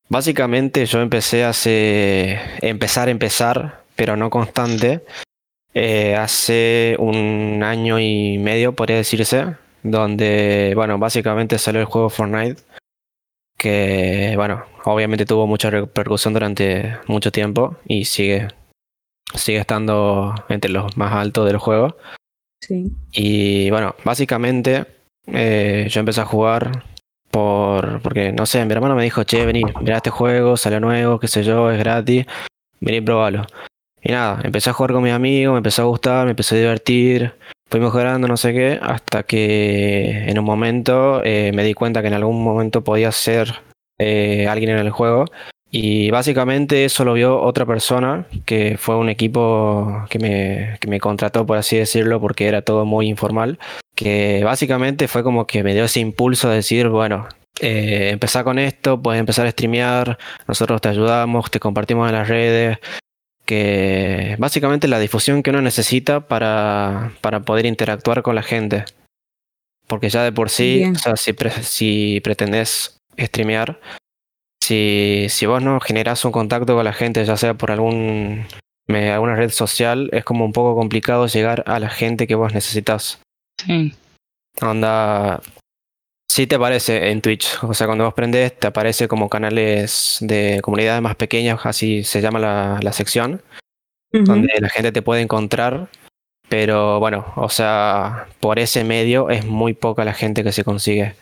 Básicamente 0.09 0.85
yo 0.85 0.99
empecé 0.99 1.45
hace, 1.45 2.37
empezar, 2.61 3.07
empezar, 3.07 3.83
pero 3.95 4.17
no 4.17 4.29
constante, 4.29 5.01
eh, 5.75 6.15
hace 6.15 6.95
un 6.99 7.61
año 7.63 7.99
y 7.99 8.37
medio, 8.37 8.73
podría 8.73 8.97
decirse, 8.97 9.55
donde, 9.83 10.71
bueno, 10.73 10.97
básicamente 10.97 11.59
salió 11.59 11.81
el 11.81 11.85
juego 11.85 12.09
Fortnite, 12.09 12.61
que, 13.57 14.33
bueno, 14.37 14.63
obviamente 14.85 15.25
tuvo 15.25 15.47
mucha 15.47 15.69
repercusión 15.69 16.33
durante 16.33 16.97
mucho 17.07 17.31
tiempo 17.31 17.75
y 17.85 18.05
sigue 18.05 18.47
sigue 19.33 19.57
estando 19.57 20.33
entre 20.49 20.71
los 20.71 20.95
más 20.97 21.13
altos 21.13 21.45
del 21.45 21.57
juego. 21.57 21.97
Sí. 22.61 22.91
Y 23.11 23.69
bueno, 23.69 23.95
básicamente 24.05 24.85
eh, 25.27 25.87
yo 25.89 25.99
empecé 25.99 26.21
a 26.21 26.25
jugar 26.25 26.83
por 27.31 28.01
porque 28.01 28.31
no 28.31 28.45
sé, 28.45 28.63
mi 28.63 28.71
hermano 28.71 28.95
me 28.95 29.03
dijo, 29.03 29.23
che, 29.23 29.45
vení, 29.45 29.63
mirá 29.81 29.97
este 29.97 30.09
juego, 30.09 30.55
salió 30.55 30.79
nuevo, 30.79 31.19
qué 31.19 31.27
sé 31.27 31.43
yo, 31.43 31.69
es 31.69 31.79
gratis, 31.79 32.25
vení, 32.79 33.01
probalo. 33.01 33.45
Y 34.07 34.11
nada, 34.11 34.39
empecé 34.43 34.69
a 34.69 34.73
jugar 34.73 34.93
con 34.93 35.01
mis 35.01 35.13
amigos, 35.13 35.53
me 35.53 35.57
empezó 35.57 35.81
a 35.81 35.85
gustar, 35.85 36.25
me 36.25 36.31
empecé 36.31 36.55
a 36.55 36.59
divertir, 36.59 37.33
fuimos 37.67 37.91
jugando, 37.91 38.27
no 38.27 38.37
sé 38.37 38.53
qué, 38.53 38.79
hasta 38.79 39.23
que 39.23 40.29
en 40.29 40.37
un 40.37 40.45
momento 40.45 41.23
eh, 41.23 41.51
me 41.55 41.63
di 41.63 41.73
cuenta 41.73 42.03
que 42.03 42.09
en 42.09 42.13
algún 42.13 42.43
momento 42.43 42.83
podía 42.83 43.11
ser 43.11 43.55
eh, 43.97 44.47
alguien 44.47 44.69
en 44.69 44.77
el 44.77 44.91
juego. 44.91 45.25
Y 45.71 46.11
básicamente 46.11 46.85
eso 46.85 47.03
lo 47.03 47.13
vio 47.13 47.41
otra 47.41 47.65
persona, 47.65 48.27
que 48.45 48.77
fue 48.77 48.95
un 48.95 49.09
equipo 49.09 50.05
que 50.07 50.19
me, 50.19 50.77
que 50.79 50.87
me 50.87 50.99
contrató, 50.99 51.47
por 51.47 51.57
así 51.57 51.75
decirlo, 51.75 52.21
porque 52.21 52.47
era 52.47 52.61
todo 52.61 52.85
muy 52.85 53.07
informal, 53.07 53.57
que 53.95 54.43
básicamente 54.43 55.07
fue 55.07 55.23
como 55.23 55.47
que 55.47 55.63
me 55.63 55.73
dio 55.73 55.85
ese 55.85 55.99
impulso 55.99 56.49
de 56.49 56.57
decir, 56.57 56.89
bueno, 56.89 57.27
eh, 57.59 58.09
empezar 58.11 58.43
con 58.43 58.59
esto, 58.59 59.01
puedes 59.01 59.19
empezar 59.19 59.47
a 59.47 59.51
streamear, 59.51 60.19
nosotros 60.47 60.79
te 60.79 60.89
ayudamos, 60.89 61.49
te 61.49 61.59
compartimos 61.59 62.07
en 62.07 62.15
las 62.15 62.27
redes, 62.27 62.77
que 63.45 64.35
básicamente 64.39 64.87
la 64.87 64.99
difusión 64.99 65.43
que 65.43 65.51
uno 65.51 65.61
necesita 65.61 66.27
para, 66.27 67.13
para 67.21 67.41
poder 67.41 67.65
interactuar 67.65 68.21
con 68.23 68.35
la 68.35 68.43
gente. 68.43 68.85
Porque 69.87 70.09
ya 70.09 70.23
de 70.23 70.31
por 70.31 70.49
sí, 70.49 70.77
Bien. 70.77 70.95
o 70.95 70.99
sea, 70.99 71.15
si, 71.15 71.33
pre- 71.33 71.51
si 71.63 72.19
pretendes 72.23 72.97
streamear, 73.19 73.79
si, 74.63 75.27
si 75.29 75.45
vos 75.45 75.61
no 75.61 75.79
generás 75.79 76.25
un 76.25 76.31
contacto 76.31 76.73
con 76.75 76.83
la 76.85 76.93
gente, 76.93 77.23
ya 77.23 77.37
sea 77.37 77.53
por 77.53 77.71
algún 77.71 78.45
me- 78.87 79.11
alguna 79.11 79.35
red 79.35 79.51
social, 79.51 80.09
es 80.11 80.23
como 80.23 80.43
un 80.45 80.53
poco 80.53 80.75
complicado 80.75 81.27
llegar 81.27 81.63
a 81.67 81.79
la 81.79 81.89
gente 81.89 82.25
que 82.27 82.35
vos 82.35 82.53
necesitas. 82.53 83.19
Sí. 83.63 83.93
Onda, 84.61 85.41
sí 86.35 86.47
te 86.47 86.55
aparece 86.55 87.11
en 87.11 87.21
Twitch, 87.21 87.63
o 87.63 87.73
sea, 87.73 87.87
cuando 87.87 88.03
vos 88.03 88.13
prendes 88.13 88.59
te 88.59 88.67
aparece 88.67 89.07
como 89.07 89.29
canales 89.29 90.17
de 90.19 90.59
comunidades 90.61 91.01
más 91.01 91.15
pequeñas, 91.15 91.65
así 91.65 92.03
se 92.03 92.19
llama 92.19 92.39
la, 92.39 92.77
la 92.81 92.91
sección, 92.91 93.41
donde 94.11 94.49
la 94.59 94.67
gente 94.67 94.91
te 94.91 95.01
puede 95.01 95.21
encontrar, 95.21 95.87
pero 96.49 96.99
bueno, 96.99 97.31
o 97.37 97.47
sea, 97.47 98.27
por 98.41 98.59
ese 98.59 98.83
medio 98.83 99.29
es 99.29 99.45
muy 99.45 99.73
poca 99.73 100.03
la 100.03 100.13
gente 100.13 100.43
que 100.43 100.51
se 100.51 100.65
consigue, 100.65 101.15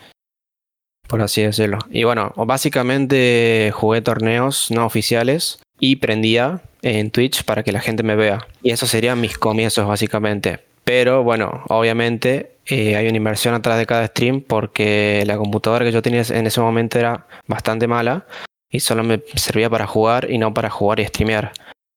por 1.07 1.21
así 1.21 1.43
decirlo. 1.43 1.77
Y 1.91 2.05
bueno, 2.05 2.33
básicamente 2.35 3.71
jugué 3.71 4.01
torneos 4.01 4.71
no 4.71 4.83
oficiales 4.83 5.59
y 5.79 5.97
prendía 5.97 6.61
en 6.81 7.11
Twitch 7.11 7.43
para 7.43 7.61
que 7.61 7.71
la 7.71 7.81
gente 7.81 8.01
me 8.01 8.15
vea. 8.15 8.47
Y 8.63 8.71
esos 8.71 8.89
serían 8.89 9.21
mis 9.21 9.37
comienzos 9.37 9.87
básicamente. 9.87 10.59
Pero 10.83 11.23
bueno, 11.23 11.63
obviamente 11.69 12.52
eh, 12.65 12.95
hay 12.95 13.07
una 13.07 13.17
inversión 13.17 13.53
atrás 13.53 13.77
de 13.77 13.85
cada 13.85 14.07
stream 14.07 14.41
porque 14.41 15.23
la 15.25 15.37
computadora 15.37 15.85
que 15.85 15.91
yo 15.91 16.01
tenía 16.01 16.21
en 16.29 16.47
ese 16.47 16.61
momento 16.61 16.97
era 16.97 17.27
bastante 17.47 17.87
mala 17.87 18.25
y 18.69 18.79
solo 18.79 19.03
me 19.03 19.21
servía 19.35 19.69
para 19.69 19.85
jugar 19.85 20.29
y 20.31 20.37
no 20.37 20.53
para 20.53 20.69
jugar 20.69 20.99
y 20.99 21.05
streamear. 21.05 21.51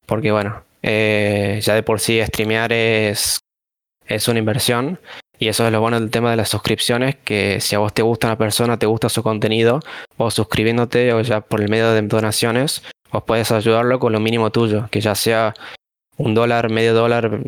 Porque 0.07 0.33
bueno, 0.33 0.65
eh, 0.83 1.61
ya 1.63 1.75
de 1.75 1.83
por 1.83 2.01
sí 2.01 2.21
streamear 2.23 2.73
es, 2.73 3.39
es 4.07 4.29
una 4.29 4.39
inversión 4.39 4.99
y 5.39 5.49
eso 5.49 5.67
es 5.67 5.73
lo 5.73 5.81
bueno 5.81 6.01
del 6.01 6.11
tema 6.11 6.31
de 6.31 6.37
las 6.37 6.49
suscripciones, 6.49 7.17
que 7.17 7.61
si 7.61 7.75
a 7.75 7.79
vos 7.79 7.93
te 7.93 8.03
gusta 8.03 8.27
una 8.27 8.39
persona, 8.39 8.79
te 8.79 8.87
gusta 8.87 9.09
su 9.09 9.23
contenido, 9.23 9.81
o 10.17 10.31
suscribiéndote 10.31 11.13
o 11.13 11.21
ya 11.21 11.43
por 11.43 11.61
el 11.61 11.69
medio 11.69 11.93
de 11.93 12.03
donaciones, 12.03 12.83
vos 13.13 13.25
puedes 13.25 13.53
ayudarlo 13.53 13.99
con 13.99 14.13
lo 14.13 14.21
mínimo 14.21 14.51
tuyo, 14.51 14.89
que 14.91 15.01
ya 15.01 15.15
sea 15.15 15.55
un 16.17 16.35
dólar, 16.35 16.71
medio 16.71 16.95
dólar, 16.95 17.41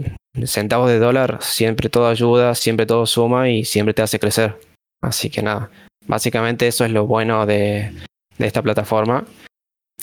centavos 0.47 0.89
de 0.89 0.99
dólar, 0.99 1.39
siempre 1.41 1.89
todo 1.89 2.09
ayuda, 2.09 2.55
siempre 2.55 2.87
todo 2.87 3.07
suma 3.07 3.49
y 3.49 3.65
siempre 3.65 3.95
te 3.95 4.03
hace 4.03 4.19
crecer. 4.19 4.59
Así 5.01 5.31
que 5.31 5.43
nada, 5.43 5.71
básicamente 6.07 6.67
eso 6.67 6.85
es 6.85 6.91
lo 6.91 7.07
bueno 7.07 7.47
de, 7.47 7.93
de 8.39 8.47
esta 8.47 8.63
plataforma. 8.63 9.25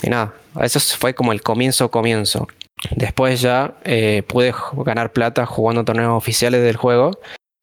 Y 0.02 0.10
nada, 0.10 0.34
eso 0.62 0.80
fue 0.80 1.14
como 1.14 1.32
el 1.32 1.42
comienzo, 1.42 1.90
comienzo. 1.90 2.48
Después 2.92 3.42
ya 3.42 3.76
eh, 3.84 4.24
pude 4.28 4.54
ganar 4.86 5.14
plata 5.14 5.46
jugando 5.46 5.86
torneos 5.86 6.14
oficiales 6.14 6.62
del 6.62 6.76
juego 6.76 7.12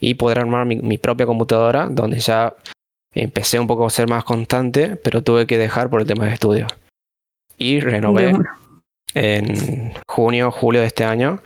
y 0.01 0.15
poder 0.15 0.41
armar 0.41 0.67
mi, 0.67 0.77
mi 0.77 0.99
propia 0.99 1.27
computadora, 1.27 1.89
donde 1.91 2.19
ya 2.19 2.55
empecé 3.15 3.61
un 3.61 3.67
poco 3.67 3.87
a 3.87 3.91
ser 3.91 4.09
más 4.09 4.25
constante, 4.25 4.97
pero 4.97 5.23
tuve 5.23 5.47
que 5.47 5.59
dejar 5.59 5.91
por 5.91 6.01
el 6.01 6.07
tema 6.07 6.27
de 6.27 6.33
estudio. 6.33 6.67
Y 7.59 7.81
renové 7.81 8.35
en 9.15 9.93
junio, 10.09 10.51
julio 10.51 10.81
de 10.81 10.87
este 10.87 11.05
año, 11.05 11.43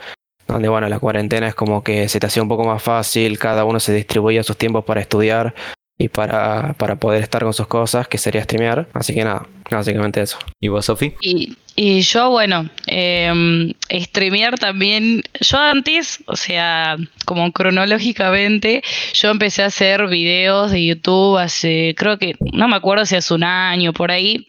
donde 0.47 0.69
bueno, 0.69 0.88
la 0.88 0.99
cuarentena 0.99 1.49
es 1.49 1.55
como 1.55 1.83
que 1.83 2.09
se 2.09 2.21
te 2.21 2.26
hacía 2.26 2.43
un 2.43 2.49
poco 2.49 2.65
más 2.65 2.83
fácil, 2.83 3.38
cada 3.38 3.65
uno 3.65 3.81
se 3.81 3.93
distribuía 3.93 4.43
sus 4.43 4.57
tiempos 4.57 4.85
para 4.85 5.00
estudiar 5.00 5.55
y 5.99 6.09
para, 6.09 6.75
para 6.75 6.97
poder 6.97 7.23
estar 7.23 7.43
con 7.43 7.55
sus 7.55 7.67
cosas, 7.67 8.07
que 8.07 8.19
sería 8.19 8.43
streamear. 8.45 8.88
Así 8.93 9.15
que 9.15 9.25
nada, 9.25 9.47
básicamente 9.71 10.21
eso. 10.21 10.38
¿Y 10.61 10.69
vos, 10.69 10.85
Sofi? 10.85 11.15
Y, 11.23 11.57
y 11.75 12.03
yo, 12.03 12.31
bueno, 12.31 12.69
em, 12.87 13.73
streamear 13.91 14.59
también. 14.59 15.23
Yo 15.41 15.59
antes, 15.59 16.23
o 16.26 16.37
sea, 16.37 16.97
como 17.25 17.50
cronológicamente, 17.53 18.83
yo 19.15 19.31
empecé 19.31 19.62
a 19.62 19.67
hacer 19.67 20.07
videos 20.07 20.71
de 20.71 20.85
YouTube 20.85 21.38
hace, 21.38 21.95
creo 21.97 22.19
que, 22.19 22.35
no 22.53 22.69
me 22.69 22.76
acuerdo 22.76 23.07
si 23.07 23.17
hace 23.17 23.33
un 23.33 23.45
año 23.45 23.93
por 23.93 24.11
ahí. 24.11 24.47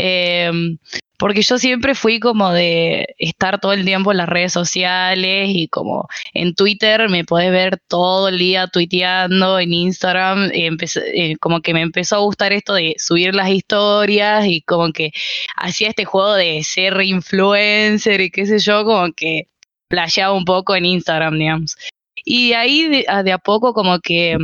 Em, 0.00 0.78
porque 1.18 1.42
yo 1.42 1.58
siempre 1.58 1.94
fui 1.94 2.18
como 2.18 2.50
de 2.50 3.06
estar 3.18 3.60
todo 3.60 3.74
el 3.74 3.84
tiempo 3.84 4.10
en 4.10 4.16
las 4.18 4.28
redes 4.28 4.52
sociales 4.54 5.50
y 5.52 5.68
como 5.68 6.08
en 6.32 6.54
Twitter 6.54 7.10
me 7.10 7.24
podés 7.24 7.50
ver 7.50 7.78
todo 7.88 8.28
el 8.28 8.38
día 8.38 8.68
tuiteando, 8.68 9.58
en 9.60 9.72
Instagram 9.74 10.50
empecé- 10.52 11.02
eh, 11.14 11.36
como 11.38 11.60
que 11.60 11.74
me 11.74 11.82
empezó 11.82 12.16
a 12.16 12.20
gustar 12.20 12.52
esto 12.54 12.72
de 12.74 12.94
subir 12.98 13.34
las 13.34 13.50
historias 13.50 14.46
y 14.46 14.62
como 14.62 14.92
que 14.92 15.10
hacía 15.56 15.88
este 15.90 16.06
juego 16.06 16.34
de 16.34 16.62
ser 16.64 17.00
influencer 17.02 18.20
y 18.22 18.30
qué 18.30 18.46
sé 18.46 18.58
yo, 18.58 18.84
como 18.84 19.12
que 19.12 19.48
playaba 19.88 20.32
un 20.34 20.44
poco 20.46 20.74
en 20.76 20.86
Instagram, 20.86 21.38
digamos. 21.38 21.76
Y 22.24 22.52
ahí 22.54 22.88
de 22.88 23.32
a 23.32 23.38
poco 23.38 23.74
como 23.74 23.98
que 24.00 24.38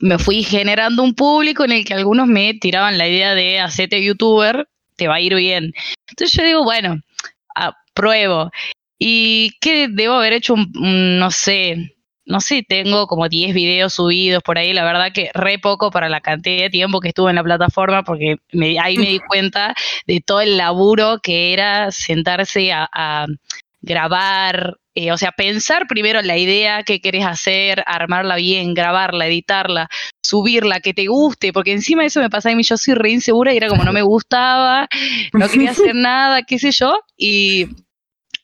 me 0.00 0.18
fui 0.18 0.42
generando 0.42 1.02
un 1.02 1.14
público 1.14 1.64
en 1.64 1.72
el 1.72 1.84
que 1.84 1.94
algunos 1.94 2.26
me 2.26 2.54
tiraban 2.54 2.98
la 2.98 3.08
idea 3.08 3.34
de 3.34 3.60
hacerte 3.60 4.02
youtuber, 4.02 4.66
te 5.02 5.08
va 5.08 5.16
a 5.16 5.20
ir 5.20 5.34
bien. 5.34 5.72
Entonces 6.08 6.32
yo 6.38 6.44
digo, 6.44 6.62
bueno, 6.62 7.00
ah, 7.56 7.74
pruebo. 7.92 8.50
¿Y 8.98 9.50
qué 9.60 9.88
debo 9.90 10.14
haber 10.14 10.32
hecho? 10.32 10.54
Un, 10.54 10.72
un, 10.76 11.18
no 11.18 11.32
sé, 11.32 11.96
no 12.24 12.40
sé, 12.40 12.62
tengo 12.66 13.08
como 13.08 13.28
10 13.28 13.52
videos 13.52 13.94
subidos 13.94 14.44
por 14.44 14.58
ahí, 14.58 14.72
la 14.72 14.84
verdad 14.84 15.10
que 15.12 15.30
re 15.34 15.58
poco 15.58 15.90
para 15.90 16.08
la 16.08 16.20
cantidad 16.20 16.62
de 16.62 16.70
tiempo 16.70 17.00
que 17.00 17.08
estuve 17.08 17.30
en 17.30 17.36
la 17.36 17.42
plataforma, 17.42 18.04
porque 18.04 18.36
me- 18.52 18.78
ahí 18.78 18.96
me 18.96 19.06
di 19.08 19.18
cuenta 19.26 19.74
de 20.06 20.20
todo 20.20 20.40
el 20.40 20.56
laburo 20.56 21.18
que 21.20 21.52
era 21.52 21.90
sentarse 21.90 22.72
a, 22.72 22.88
a 22.92 23.26
grabar, 23.80 24.76
eh, 24.94 25.10
o 25.10 25.18
sea, 25.18 25.32
pensar 25.32 25.86
primero 25.88 26.22
la 26.22 26.36
idea 26.38 26.84
que 26.84 27.00
querés 27.00 27.24
hacer, 27.26 27.82
armarla 27.86 28.36
bien, 28.36 28.72
grabarla, 28.74 29.26
editarla, 29.26 29.88
subirla, 30.32 30.80
que 30.80 30.94
te 30.94 31.06
guste, 31.06 31.52
porque 31.52 31.72
encima 31.72 32.06
eso 32.06 32.20
me 32.20 32.30
pasa 32.30 32.50
a 32.50 32.54
mí, 32.54 32.62
yo 32.62 32.78
soy 32.78 32.94
re 32.94 33.10
insegura 33.10 33.52
y 33.52 33.58
era 33.58 33.68
como 33.68 33.84
no 33.84 33.92
me 33.92 34.00
gustaba, 34.14 34.88
no 35.34 35.48
quería 35.48 35.70
hacer 35.90 35.94
nada, 35.94 36.42
qué 36.42 36.58
sé 36.58 36.70
yo, 36.72 36.94
y 37.18 37.66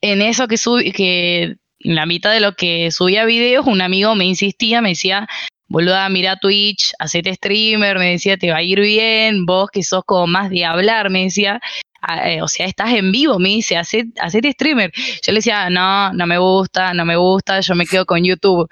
en 0.03 0.21
eso 0.21 0.47
que 0.49 0.59
subí, 0.59 0.93
que 0.93 1.57
en 1.81 1.95
la 1.95 2.05
mitad 2.07 2.31
de 2.33 2.41
lo 2.41 2.53
que 2.53 2.91
subía 2.91 3.25
videos, 3.25 3.67
un 3.67 3.81
amigo 3.81 4.15
me 4.15 4.27
insistía, 4.27 4.83
me 4.83 4.91
decía, 4.91 5.27
boluda, 5.69 6.07
mira 6.11 6.37
Twitch, 6.37 6.93
hacete 6.99 7.35
streamer, 7.35 7.99
me 7.99 8.11
decía, 8.11 8.37
te 8.37 8.51
va 8.51 8.59
a 8.59 8.63
ir 8.63 8.81
bien, 8.81 9.47
vos 9.47 9.71
que 9.73 9.83
sos 9.83 10.03
como 10.05 10.27
más 10.27 10.51
de 10.51 10.65
hablar, 10.65 11.09
me 11.11 11.23
decía, 11.25 11.61
"ah, 12.03 12.31
eh, 12.31 12.43
o 12.43 12.49
sea, 12.49 12.67
estás 12.67 12.93
en 12.95 13.13
vivo, 13.13 13.39
me 13.39 13.49
dice, 13.51 13.77
"hacé- 13.77 14.13
hacete 14.21 14.53
streamer. 14.53 14.91
Yo 15.25 15.33
le 15.33 15.39
decía, 15.39 15.69
no, 15.71 16.13
no 16.13 16.27
me 16.27 16.39
gusta, 16.39 16.93
no 16.95 17.05
me 17.05 17.17
gusta, 17.17 17.61
yo 17.61 17.75
me 17.75 17.87
quedo 17.87 18.05
con 18.07 18.23
YouTube. 18.25 18.69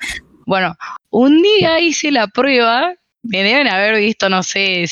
Bueno, 0.47 0.75
un 1.11 1.43
día 1.43 1.81
hice 1.81 2.11
la 2.13 2.29
prueba, 2.29 2.95
me 3.29 3.43
deben 3.43 3.69
haber 3.69 3.97
visto, 3.97 4.29
no 4.29 4.43
sé, 4.43 4.87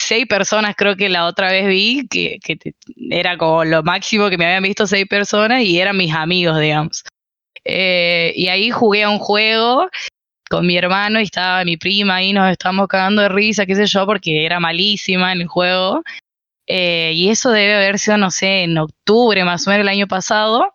seis 0.00 0.26
personas 0.26 0.74
creo 0.76 0.96
que 0.96 1.08
la 1.08 1.26
otra 1.26 1.50
vez 1.50 1.66
vi, 1.66 2.06
que, 2.08 2.38
que 2.42 2.58
era 3.10 3.36
como 3.36 3.64
lo 3.64 3.82
máximo 3.82 4.28
que 4.30 4.38
me 4.38 4.46
habían 4.46 4.62
visto 4.62 4.86
seis 4.86 5.06
personas 5.06 5.62
y 5.62 5.78
eran 5.80 5.96
mis 5.96 6.14
amigos, 6.14 6.58
digamos. 6.58 7.02
Eh, 7.64 8.32
y 8.36 8.48
ahí 8.48 8.70
jugué 8.70 9.02
a 9.04 9.10
un 9.10 9.18
juego 9.18 9.88
con 10.48 10.66
mi 10.66 10.76
hermano 10.76 11.20
y 11.20 11.24
estaba 11.24 11.64
mi 11.64 11.76
prima 11.76 12.16
ahí, 12.16 12.32
nos 12.32 12.50
estábamos 12.50 12.88
cagando 12.88 13.22
de 13.22 13.28
risa, 13.28 13.66
qué 13.66 13.74
sé 13.76 13.86
yo, 13.86 14.06
porque 14.06 14.44
era 14.44 14.58
malísima 14.58 15.32
en 15.32 15.42
el 15.42 15.46
juego. 15.46 16.02
Eh, 16.66 17.12
y 17.14 17.28
eso 17.30 17.50
debe 17.50 17.74
haber 17.76 17.98
sido, 17.98 18.16
no 18.16 18.30
sé, 18.30 18.62
en 18.62 18.78
octubre 18.78 19.44
más 19.44 19.66
o 19.66 19.70
menos 19.70 19.82
el 19.82 19.88
año 19.88 20.06
pasado. 20.06 20.72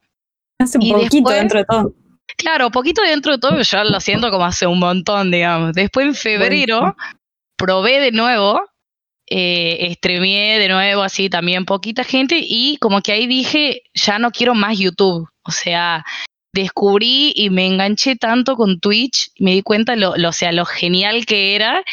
Hace 0.61 0.77
un 0.77 0.83
Y 0.85 0.91
poquito 0.93 1.15
después- 1.29 1.35
dentro 1.35 1.59
de 1.59 1.65
todo. 1.65 1.93
Claro, 2.37 2.69
poquito 2.71 3.01
dentro 3.01 3.33
de 3.33 3.37
todo, 3.39 3.61
yo 3.61 3.83
lo 3.83 3.99
siento 3.99 4.29
como 4.29 4.45
hace 4.45 4.67
un 4.67 4.79
montón, 4.79 5.31
digamos. 5.31 5.73
Después 5.73 6.07
en 6.07 6.15
febrero 6.15 6.95
probé 7.57 7.99
de 7.99 8.11
nuevo, 8.11 8.61
eh, 9.29 9.93
streameé 9.95 10.59
de 10.59 10.67
nuevo, 10.67 11.01
así 11.01 11.29
también 11.29 11.65
poquita 11.65 12.03
gente, 12.03 12.37
y 12.41 12.77
como 12.77 13.01
que 13.01 13.13
ahí 13.13 13.27
dije, 13.27 13.83
ya 13.93 14.19
no 14.19 14.31
quiero 14.31 14.53
más 14.53 14.77
YouTube. 14.77 15.27
O 15.43 15.51
sea, 15.51 16.03
descubrí 16.53 17.33
y 17.35 17.49
me 17.49 17.65
enganché 17.65 18.15
tanto 18.15 18.55
con 18.55 18.79
Twitch, 18.79 19.29
me 19.39 19.51
di 19.51 19.61
cuenta 19.61 19.95
lo, 19.95 20.15
lo, 20.17 20.29
o 20.29 20.33
sea, 20.33 20.51
lo 20.51 20.65
genial 20.65 21.25
que 21.25 21.55
era, 21.55 21.83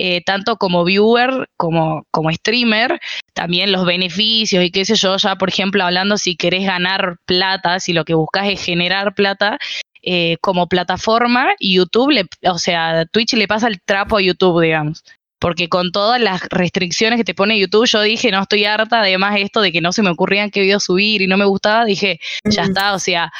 eh, 0.00 0.22
tanto 0.24 0.58
como 0.58 0.84
viewer 0.84 1.48
como, 1.56 2.04
como 2.12 2.30
streamer, 2.30 3.00
también 3.32 3.72
los 3.72 3.84
beneficios 3.84 4.62
y 4.64 4.70
qué 4.70 4.84
sé 4.84 4.94
yo, 4.94 5.16
ya 5.16 5.36
por 5.36 5.48
ejemplo 5.48 5.82
hablando 5.82 6.18
si 6.18 6.36
querés 6.36 6.64
ganar 6.64 7.16
plata, 7.24 7.80
si 7.80 7.92
lo 7.92 8.04
que 8.04 8.14
buscas 8.14 8.48
es 8.48 8.64
generar 8.64 9.14
plata, 9.14 9.58
eh, 10.02 10.36
como 10.40 10.68
plataforma, 10.68 11.48
YouTube, 11.60 12.10
le, 12.10 12.26
o 12.48 12.58
sea, 12.58 13.06
Twitch 13.06 13.34
le 13.34 13.48
pasa 13.48 13.68
el 13.68 13.80
trapo 13.80 14.16
a 14.16 14.22
YouTube, 14.22 14.62
digamos. 14.62 15.04
Porque 15.40 15.68
con 15.68 15.92
todas 15.92 16.20
las 16.20 16.42
restricciones 16.50 17.16
que 17.16 17.24
te 17.24 17.34
pone 17.34 17.58
YouTube, 17.58 17.86
yo 17.86 18.02
dije, 18.02 18.32
no 18.32 18.42
estoy 18.42 18.64
harta, 18.64 19.00
además 19.00 19.36
esto 19.38 19.60
de 19.60 19.70
que 19.70 19.80
no 19.80 19.92
se 19.92 20.02
me 20.02 20.10
ocurrían 20.10 20.50
qué 20.50 20.60
video 20.60 20.80
subir 20.80 21.22
y 21.22 21.28
no 21.28 21.36
me 21.36 21.44
gustaba, 21.44 21.84
dije, 21.84 22.18
ya 22.44 22.62
está, 22.62 22.92
o 22.92 22.98
sea, 22.98 23.32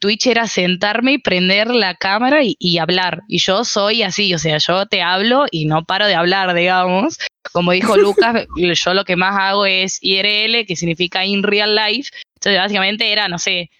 Twitch 0.00 0.26
era 0.26 0.48
sentarme 0.48 1.12
y 1.12 1.18
prender 1.18 1.68
la 1.68 1.94
cámara 1.94 2.42
y, 2.42 2.56
y 2.58 2.78
hablar. 2.78 3.22
Y 3.28 3.38
yo 3.38 3.64
soy 3.64 4.02
así, 4.02 4.34
o 4.34 4.38
sea, 4.38 4.58
yo 4.58 4.86
te 4.86 5.02
hablo 5.02 5.46
y 5.50 5.66
no 5.66 5.84
paro 5.84 6.06
de 6.06 6.16
hablar, 6.16 6.52
digamos. 6.52 7.18
Como 7.52 7.72
dijo 7.72 7.96
Lucas, 7.96 8.46
yo 8.56 8.94
lo 8.94 9.04
que 9.04 9.16
más 9.16 9.36
hago 9.38 9.66
es 9.66 9.98
IRL, 10.02 10.66
que 10.66 10.74
significa 10.74 11.24
in 11.24 11.44
real 11.44 11.76
life. 11.76 12.10
Entonces, 12.34 12.60
básicamente 12.60 13.12
era, 13.12 13.28
no 13.28 13.38
sé, 13.38 13.70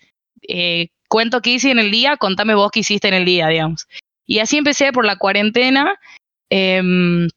eh, 0.48 0.88
cuento 1.08 1.42
qué 1.42 1.50
hice 1.50 1.70
en 1.70 1.78
el 1.78 1.90
día, 1.90 2.16
contame 2.16 2.54
vos 2.54 2.70
qué 2.70 2.80
hiciste 2.80 3.08
en 3.08 3.14
el 3.14 3.24
día, 3.24 3.48
digamos. 3.48 3.86
Y 4.26 4.40
así 4.40 4.56
empecé 4.58 4.92
por 4.92 5.04
la 5.04 5.16
cuarentena. 5.16 5.94
em, 6.50 7.28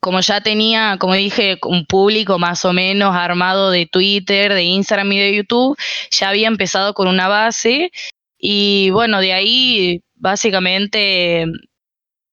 como 0.00 0.20
ya 0.20 0.42
tenía, 0.42 0.98
como 1.00 1.14
dije, 1.14 1.58
un 1.62 1.86
público 1.86 2.38
más 2.38 2.64
o 2.66 2.74
menos 2.74 3.16
armado 3.16 3.70
de 3.70 3.86
Twitter, 3.86 4.52
de 4.52 4.62
Instagram 4.62 5.10
y 5.12 5.18
de 5.18 5.36
YouTube, 5.36 5.78
ya 6.10 6.28
había 6.28 6.48
empezado 6.48 6.92
con 6.94 7.08
una 7.08 7.26
base 7.28 7.90
y 8.38 8.90
bueno, 8.90 9.20
de 9.20 9.32
ahí 9.32 10.02
básicamente 10.16 11.46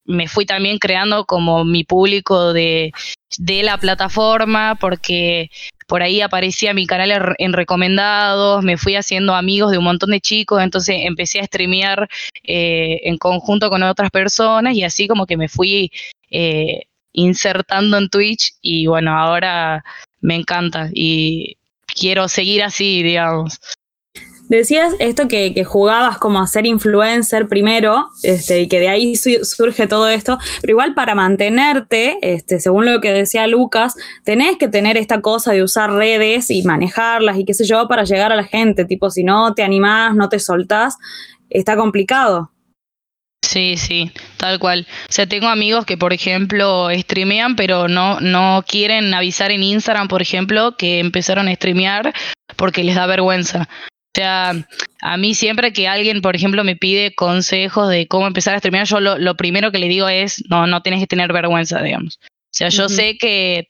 me 0.04 0.28
fui 0.28 0.46
también 0.46 0.80
creando 0.80 1.26
como 1.26 1.64
mi 1.64 1.86
público 1.86 2.52
de, 2.52 2.92
de 3.38 3.64
la 3.64 3.78
plataforma 3.78 4.76
porque 4.76 5.50
por 5.92 6.04
ahí 6.04 6.22
aparecía 6.22 6.74
mi 6.74 6.88
canal 6.88 7.36
en 7.38 7.52
recomendados, 7.52 8.64
me 8.64 8.78
fui 8.78 8.96
haciendo 8.96 9.36
amigos 9.36 9.72
de 9.72 9.78
un 9.78 9.84
montón 9.84 10.12
de 10.12 10.22
chicos, 10.22 10.64
entonces 10.64 10.96
empecé 11.02 11.42
a 11.42 11.44
streamear 11.44 12.08
eh, 12.46 13.02
en 13.04 13.18
conjunto 13.18 13.70
con 13.70 13.84
otras 13.84 14.10
personas 14.10 14.74
y 14.74 14.86
así 14.86 15.10
como 15.10 15.26
que 15.26 15.36
me 15.36 15.50
fui 15.50 15.92
eh, 16.30 16.84
insertando 17.12 17.98
en 17.98 18.08
Twitch 18.08 18.54
y 18.62 18.88
bueno, 18.88 19.20
ahora 19.20 19.84
me 20.22 20.36
encanta 20.36 20.90
y 20.94 21.58
quiero 21.88 22.30
seguir 22.30 22.64
así, 22.64 23.04
digamos. 23.04 23.60
Decías 24.52 24.96
esto 25.00 25.30
que, 25.30 25.64
jugabas 25.64 26.18
como 26.18 26.42
a 26.42 26.46
ser 26.46 26.66
influencer 26.66 27.48
primero, 27.48 28.10
este, 28.22 28.60
y 28.60 28.68
que 28.68 28.82
de 28.82 28.90
ahí 28.90 29.16
surge 29.16 29.88
todo 29.88 30.10
esto, 30.10 30.40
pero 30.60 30.72
igual 30.72 30.94
para 30.94 31.16
mantenerte, 31.16 32.18
este, 32.22 32.60
según 32.60 32.86
lo 32.86 33.00
que 33.00 33.14
decía 33.14 33.48
Lucas, 33.48 33.96
tenés 34.26 34.58
que 34.58 34.68
tener 34.68 34.98
esta 34.98 35.22
cosa 35.22 35.54
de 35.54 35.64
usar 35.64 35.94
redes 35.94 36.50
y 36.50 36.64
manejarlas 36.64 37.40
y 37.40 37.46
qué 37.46 37.54
sé 37.54 37.64
yo 37.64 37.88
para 37.88 38.04
llegar 38.04 38.34
a 38.34 38.36
la 38.36 38.44
gente, 38.44 38.84
tipo 38.84 39.10
si 39.10 39.24
no 39.24 39.54
te 39.54 39.64
animás, 39.64 40.18
no 40.18 40.28
te 40.28 40.38
soltás, 40.38 40.98
está 41.50 41.78
complicado. 41.78 42.52
Sí, 43.42 43.78
sí, 43.78 44.12
tal 44.36 44.60
cual. 44.60 44.86
O 45.10 45.14
sea, 45.14 45.28
tengo 45.28 45.48
amigos 45.48 45.86
que, 45.86 45.96
por 45.96 46.12
ejemplo, 46.12 46.90
streamean, 46.92 47.56
pero 47.56 47.88
no, 47.88 48.20
no 48.20 48.66
quieren 48.68 49.14
avisar 49.14 49.50
en 49.52 49.64
Instagram, 49.64 50.10
por 50.10 50.22
ejemplo, 50.22 50.76
que 50.76 51.00
empezaron 51.00 51.48
a 51.48 51.56
streamear 51.56 52.14
porque 52.58 52.84
les 52.84 52.96
da 52.96 53.08
vergüenza. 53.08 53.70
O 54.14 54.20
sea, 54.20 54.54
a 55.02 55.18
mí 55.18 55.34
siempre 55.34 55.72
que 55.72 55.88
alguien, 55.88 56.22
por 56.22 56.36
ejemplo, 56.36 56.66
me 56.66 56.76
pide 56.76 57.16
consejos 57.16 57.90
de 57.90 58.08
cómo 58.08 58.28
empezar 58.28 58.54
a 58.54 58.60
streamear, 58.60 58.86
yo 58.86 59.00
lo, 59.00 59.36
primero 59.38 59.72
que 59.72 59.80
le 59.80 59.88
digo 59.88 60.10
es, 60.10 60.44
no, 60.50 60.68
no 60.68 60.82
tienes 60.82 61.00
que 61.00 61.08
tener 61.08 61.32
vergüenza, 61.32 61.82
digamos. 61.82 62.20
O 62.24 62.54
sea, 62.54 62.68
yo 62.68 62.90
sé 62.90 63.18
que, 63.18 63.70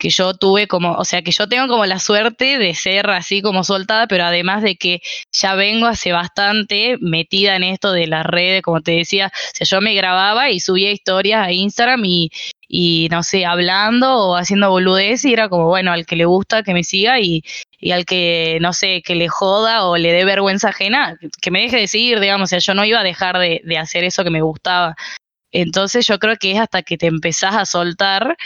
que 0.00 0.10
yo 0.10 0.34
tuve 0.34 0.68
como, 0.68 0.92
o 0.92 1.04
sea, 1.04 1.22
que 1.22 1.32
yo 1.32 1.48
tengo 1.48 1.66
como 1.66 1.84
la 1.86 1.98
suerte 1.98 2.58
de 2.58 2.74
ser 2.74 3.10
así 3.10 3.42
como 3.42 3.64
soltada, 3.64 4.06
pero 4.06 4.24
además 4.24 4.62
de 4.62 4.76
que 4.76 5.00
ya 5.32 5.56
vengo 5.56 5.86
hace 5.86 6.12
bastante 6.12 6.96
metida 7.00 7.56
en 7.56 7.64
esto 7.64 7.92
de 7.92 8.06
las 8.06 8.24
redes, 8.24 8.62
como 8.62 8.80
te 8.80 8.92
decía, 8.92 9.32
o 9.34 9.56
sea, 9.56 9.66
yo 9.66 9.80
me 9.80 9.94
grababa 9.94 10.50
y 10.50 10.60
subía 10.60 10.92
historias 10.92 11.44
a 11.44 11.52
Instagram 11.52 12.04
y, 12.04 12.30
y 12.72 13.08
no 13.10 13.24
sé, 13.24 13.44
hablando 13.46 14.16
o 14.16 14.36
haciendo 14.36 14.70
boludez 14.70 15.24
y 15.24 15.32
era 15.32 15.48
como, 15.48 15.66
bueno, 15.66 15.90
al 15.90 16.06
que 16.06 16.14
le 16.14 16.24
gusta 16.24 16.62
que 16.62 16.72
me 16.72 16.84
siga 16.84 17.18
y, 17.18 17.42
y 17.80 17.90
al 17.90 18.04
que, 18.04 18.58
no 18.60 18.72
sé, 18.72 19.02
que 19.02 19.16
le 19.16 19.26
joda 19.28 19.86
o 19.86 19.96
le 19.96 20.12
dé 20.12 20.24
vergüenza 20.24 20.68
ajena, 20.68 21.18
que 21.42 21.50
me 21.50 21.62
deje 21.62 21.78
de 21.78 21.88
seguir, 21.88 22.20
digamos, 22.20 22.46
o 22.46 22.50
sea, 22.50 22.60
yo 22.60 22.74
no 22.74 22.84
iba 22.84 23.00
a 23.00 23.04
dejar 23.04 23.38
de, 23.38 23.60
de 23.64 23.76
hacer 23.76 24.04
eso 24.04 24.22
que 24.22 24.30
me 24.30 24.42
gustaba. 24.42 24.94
Entonces 25.50 26.06
yo 26.06 26.20
creo 26.20 26.36
que 26.36 26.52
es 26.52 26.60
hasta 26.60 26.82
que 26.82 26.96
te 26.96 27.08
empezás 27.08 27.56
a 27.56 27.66
soltar 27.66 28.36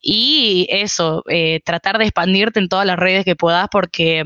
y 0.00 0.68
eso, 0.70 1.24
eh, 1.28 1.60
tratar 1.64 1.98
de 1.98 2.04
expandirte 2.04 2.60
en 2.60 2.68
todas 2.68 2.86
las 2.86 2.98
redes 2.98 3.24
que 3.24 3.34
puedas 3.34 3.68
porque 3.72 4.22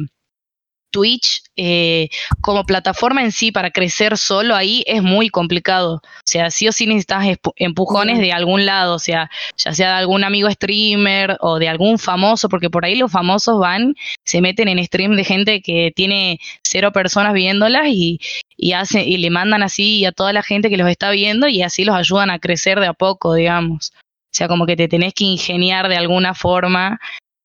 Twitch 0.91 1.43
eh, 1.57 2.09
como 2.41 2.65
plataforma 2.65 3.23
en 3.23 3.33
sí 3.33 3.53
para 3.53 3.71
crecer 3.71 4.17
solo 4.17 4.55
ahí 4.55 4.85
es 4.87 5.03
muy 5.03 5.29
complicado. 5.29 5.95
O 5.97 6.01
sea, 6.25 6.51
sí 6.51 6.69
o 6.69 6.73
sí 6.73 6.87
necesitas 6.87 7.39
empujones 7.57 8.19
de 8.19 8.33
algún 8.33 8.67
lado, 8.67 8.95
o 8.95 8.99
sea, 8.99 9.31
ya 9.57 9.75
sea 9.75 9.89
de 9.89 9.99
algún 9.99 10.25
amigo 10.25 10.51
streamer 10.51 11.37
o 11.41 11.59
de 11.59 11.69
algún 11.69 11.99
famoso, 11.99 12.49
porque 12.49 12.71
por 12.71 12.85
ahí 12.85 12.95
los 12.95 13.11
famosos 13.11 13.59
van, 13.59 13.95
se 14.25 14.41
meten 14.41 14.69
en 14.69 14.85
stream 14.85 15.17
de 15.17 15.25
gente 15.25 15.63
que 15.63 15.93
tiene 15.95 16.39
cero 16.63 16.93
personas 16.93 17.33
viéndolas 17.33 17.89
y, 17.89 18.21
y, 18.57 18.73
hace, 18.73 19.03
y 19.03 19.19
le 19.19 19.31
mandan 19.31 19.63
así 19.63 20.05
a 20.05 20.13
toda 20.13 20.33
la 20.33 20.43
gente 20.43 20.71
que 20.71 20.77
los 20.77 20.89
está 20.89 21.11
viendo 21.11 21.49
y 21.49 21.63
así 21.63 21.85
los 21.85 21.97
ayudan 21.97 22.31
a 22.31 22.39
crecer 22.39 22.81
de 22.81 22.87
a 22.87 22.93
poco, 22.93 23.35
digamos. 23.35 23.93
O 23.95 24.37
sea, 24.39 24.49
como 24.49 24.67
que 24.67 24.77
te 24.77 24.89
tenés 24.89 25.15
que 25.15 25.25
ingeniar 25.25 25.89
de 25.89 25.97
alguna 25.97 26.35
forma 26.35 27.01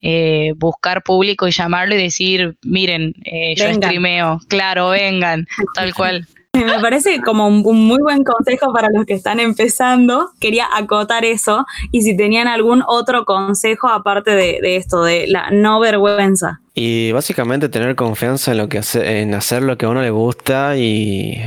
eh, 0.06 0.54
buscar 0.58 1.02
público 1.02 1.48
y 1.48 1.52
llamarlo 1.52 1.96
y 1.96 2.04
decir, 2.04 2.58
miren, 2.62 3.16
eh, 3.24 3.56
yo 3.56 3.74
streameo, 3.74 4.42
claro, 4.50 4.90
vengan, 4.90 5.48
tal 5.74 5.94
cual. 5.96 6.28
Me 6.54 6.80
parece 6.80 7.20
como 7.22 7.48
un, 7.48 7.88
muy 7.88 7.98
buen 8.00 8.24
consejo 8.24 8.72
para 8.72 8.90
los 8.94 9.08
que 9.08 9.16
están 9.16 9.40
empezando. 9.40 10.30
Quería 10.40 10.68
acotar 10.72 11.26
eso 11.26 11.66
y 11.92 12.04
si 12.04 12.16
tenían 12.16 12.48
algún 12.48 12.84
otro 12.86 13.26
consejo 13.26 13.88
aparte 13.88 14.36
de, 14.36 14.76
esto, 14.76 15.04
de 15.04 15.26
la 15.26 15.50
no 15.50 15.80
vergüenza. 15.80 16.62
Y 16.76 17.12
básicamente 17.12 17.70
tener 17.70 17.96
confianza 17.96 18.52
en 18.52 18.60
lo 18.60 18.70
que 18.70 18.78
hace, 18.78 19.22
en 19.22 19.34
hacer 19.34 19.64
lo 19.64 19.80
que 19.80 19.88
a 19.88 19.90
uno 19.90 20.04
le 20.04 20.12
gusta 20.12 20.78
y 20.78 21.40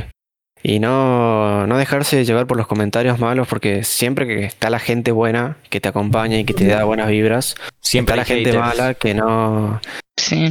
y 0.63 0.79
no, 0.79 1.67
no 1.67 1.77
dejarse 1.77 2.25
llevar 2.25 2.47
por 2.47 2.57
los 2.57 2.67
comentarios 2.67 3.19
malos, 3.19 3.47
porque 3.47 3.83
siempre 3.83 4.27
que 4.27 4.45
está 4.45 4.69
la 4.69 4.79
gente 4.79 5.11
buena, 5.11 5.57
que 5.69 5.79
te 5.79 5.87
acompaña 5.87 6.37
y 6.39 6.45
que 6.45 6.53
te 6.53 6.67
da 6.67 6.83
buenas 6.83 7.09
vibras, 7.09 7.55
siempre 7.79 8.13
está 8.13 8.33
la 8.33 8.35
gente 8.35 8.57
mala 8.57 8.93
que 8.93 9.13
no, 9.13 9.79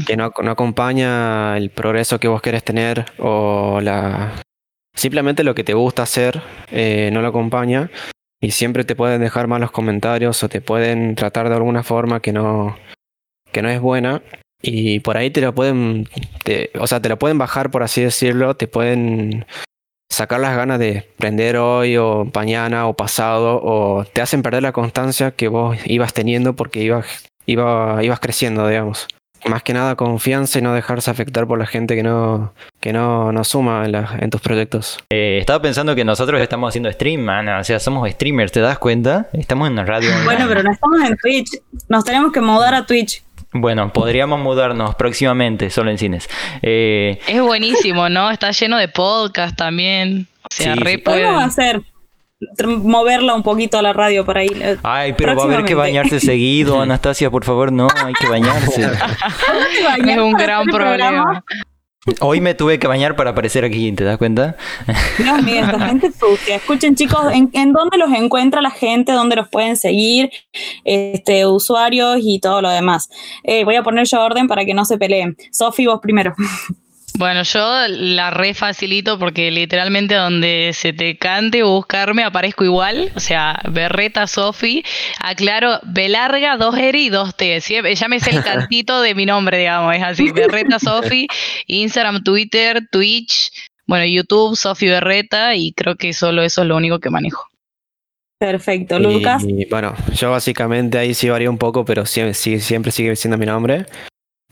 que 0.07 0.17
no, 0.17 0.33
no, 0.43 0.51
acompaña 0.51 1.57
el 1.57 1.71
progreso 1.71 2.21
que 2.21 2.29
vos 2.29 2.41
querés 2.41 2.65
tener 2.65 3.05
o 3.19 3.81
la 3.83 4.33
simplemente 4.95 5.45
lo 5.45 5.55
que 5.55 5.65
te 5.65 5.75
gusta 5.75 6.03
hacer 6.03 6.43
eh, 6.71 7.11
no 7.13 7.23
lo 7.23 7.29
acompaña. 7.29 7.91
Y 8.41 8.51
siempre 8.51 8.85
te 8.85 8.97
pueden 8.97 9.21
dejar 9.21 9.47
malos 9.49 9.71
comentarios 9.71 10.43
o 10.43 10.49
te 10.49 10.61
pueden 10.61 11.15
tratar 11.15 11.49
de 11.49 11.55
alguna 11.55 11.83
forma 11.83 12.21
que 12.21 12.33
no, 12.33 12.77
que 13.51 13.63
no 13.63 13.69
es 13.69 13.81
buena. 13.81 14.23
Y 14.61 15.01
por 15.01 15.17
ahí 15.17 15.31
te 15.31 15.41
lo 15.41 15.55
pueden, 15.55 16.09
o 16.79 16.87
sea, 16.87 17.01
te 17.01 17.09
lo 17.09 17.19
pueden 17.19 17.39
bajar 17.39 17.71
por 17.71 17.83
así 17.83 18.03
decirlo, 18.03 18.55
te 18.55 18.69
pueden 18.69 19.47
sacar 20.17 20.41
las 20.41 20.57
ganas 20.57 20.79
de 20.79 21.07
prender 21.19 21.59
hoy 21.59 21.99
o 21.99 22.27
mañana 22.35 22.87
o 22.87 22.95
pasado 22.95 23.61
o 23.63 24.05
te 24.05 24.23
hacen 24.23 24.43
perder 24.43 24.63
la 24.63 24.73
constancia 24.73 25.31
que 25.31 25.49
vos 25.49 25.77
ibas 25.85 26.15
teniendo 26.15 26.57
porque 26.57 26.83
ibas, 26.83 27.07
iba, 27.45 28.03
ibas 28.03 28.19
creciendo, 28.19 28.67
digamos. 28.67 29.07
Más 29.45 29.63
que 29.63 29.75
nada 29.75 29.95
confianza 29.95 30.59
y 30.59 30.63
no 30.63 30.73
dejarse 30.73 31.11
afectar 31.11 31.47
por 31.47 31.59
la 31.59 31.67
gente 31.67 31.95
que 31.95 32.03
no, 32.03 32.55
que 32.81 32.93
no, 32.93 33.31
no 33.31 33.45
suma 33.45 33.85
en, 33.85 34.31
tus 34.31 34.41
proyectos. 34.41 34.99
Eh, 35.11 35.37
estaba 35.39 35.61
pensando 35.61 35.95
que 35.95 36.05
nosotros 36.05 36.41
estamos 36.41 36.71
haciendo 36.71 36.91
stream, 36.91 37.21
man. 37.21 37.49
O 37.49 37.63
sea, 37.63 37.79
somos 37.79 38.11
streamers, 38.11 38.51
¿te 38.51 38.61
das 38.61 38.79
cuenta? 38.79 39.29
Estamos 39.35 39.69
en 39.69 39.77
la 39.77 39.85
radio. 39.85 40.11
Bueno, 40.25 40.47
pero 40.49 40.63
no 40.63 40.73
estamos 40.73 41.01
en 41.03 41.17
Twitch. 41.19 41.61
Nos 41.89 42.05
tenemos 42.05 42.33
que 42.33 42.41
mudar 42.41 42.75
a 42.75 42.87
Twitch. 42.87 43.23
Bueno, 43.61 43.93
podríamos 43.93 44.41
mudarnos 44.41 44.95
próximamente, 44.95 45.71
solo 45.71 45.91
en 45.91 45.99
cines. 45.99 46.29
Eh, 46.63 47.21
es 47.27 47.41
buenísimo, 47.41 48.09
¿no? 48.09 48.31
Está 48.31 48.51
lleno 48.51 48.79
de 48.79 48.89
podcast 48.89 49.57
también. 49.57 50.27
O 50.43 50.49
sea, 50.51 50.75
re 50.75 50.99
Podemos 50.99 51.43
hacer 51.43 51.83
moverla 52.59 53.35
un 53.35 53.43
poquito 53.43 53.79
a 53.79 53.83
la 53.83 53.93
radio 53.93 54.25
para 54.25 54.45
ir. 54.45 54.61
Eh, 54.61 54.77
Ay, 54.83 55.15
pero 55.15 55.35
va 55.35 55.43
a 55.43 55.47
haber 55.47 55.65
que 55.65 55.75
bañarse 55.75 56.21
seguido, 56.21 56.81
Anastasia, 56.81 57.31
por 57.31 57.45
favor, 57.45 57.73
no, 57.73 57.89
hay 58.05 58.13
que 58.15 58.29
bañarse. 58.29 58.83
es 60.07 60.19
un 60.19 60.33
gran 60.33 60.67
problema. 60.67 61.45
Hoy 62.21 62.41
me 62.41 62.55
tuve 62.55 62.79
que 62.79 62.87
bañar 62.87 63.17
para 63.17 63.31
aparecer 63.31 63.65
aquí, 63.65 63.91
¿te 63.93 64.05
das 64.05 64.17
cuenta? 64.17 64.57
Dios 65.19 65.43
mío, 65.43 65.63
esta 65.65 65.89
gente 65.89 66.13
sucia. 66.13 66.57
Escuchen, 66.57 66.95
chicos, 66.95 67.21
¿en, 67.33 67.73
dónde 67.73 67.99
los 67.99 68.13
encuentra 68.13 68.63
la 68.63 68.71
gente? 68.71 69.13
¿Dónde 69.13 69.35
los 69.35 69.49
pueden 69.49 69.77
seguir? 69.77 70.31
Este, 70.85 71.47
usuarios 71.47 72.19
y 72.23 72.39
todo 72.39 72.63
lo 72.63 72.71
demás. 72.71 73.09
Eh, 73.43 73.65
voy 73.65 73.75
a 73.75 73.83
poner 73.83 74.07
yo 74.07 74.23
orden 74.23 74.47
para 74.47 74.65
que 74.65 74.73
no 74.73 74.85
se 74.85 74.99
peleen. 74.99 75.37
Sofi, 75.51 75.87
vos 75.87 75.99
primero. 76.01 76.35
Bueno, 77.19 77.45
yo 77.45 77.89
la 77.89 78.31
re 78.31 78.53
facilito 78.53 79.19
porque 79.19 79.51
literalmente 79.51 80.15
donde 80.15 80.73
se 80.75 80.93
te 80.93 81.17
cante 81.17 81.63
buscarme 81.63 82.23
aparezco 82.23 82.65
igual. 82.65 83.11
O 83.15 83.21
sea, 83.21 83.59
Berreta 83.71 84.27
Sofi. 84.27 84.85
Aclaro, 85.21 85.81
B 85.83 86.11
larga, 86.11 86.59
dos 86.59 86.77
R 86.77 86.99
y 86.99 87.09
dos 87.09 87.35
T. 87.35 87.59
Ya 87.61 88.09
me 88.09 88.21
sé 88.21 88.31
el 88.31 88.45
cantito 88.45 89.01
de 89.01 89.15
mi 89.15 89.25
nombre, 89.25 89.57
digamos. 89.59 89.97
Es 89.97 90.03
así, 90.03 90.31
Berreta 90.31 90.79
Sofi. 90.79 91.27
Instagram, 91.67 92.23
Twitter, 92.23 92.87
Twitch. 92.93 93.51
Bueno, 93.87 94.05
YouTube, 94.05 94.55
Sofi 94.55 94.87
Berreta. 94.87 95.55
Y 95.55 95.73
creo 95.73 95.97
que 95.97 96.13
solo 96.13 96.43
eso 96.43 96.63
es 96.63 96.69
lo 96.69 96.77
único 96.77 96.99
que 96.99 97.09
manejo. 97.09 97.49
Perfecto, 98.39 98.99
Lucas. 98.99 99.43
bueno, 99.71 99.95
yo 100.13 100.31
básicamente 100.31 100.99
ahí 100.99 101.15
sí 101.15 101.31
varía 101.31 101.49
un 101.49 101.57
poco, 101.57 101.87
pero 101.87 102.05
siempre 102.05 102.35
sigue 102.35 103.17
siendo 103.17 103.39
mi 103.39 103.47
nombre. 103.47 103.87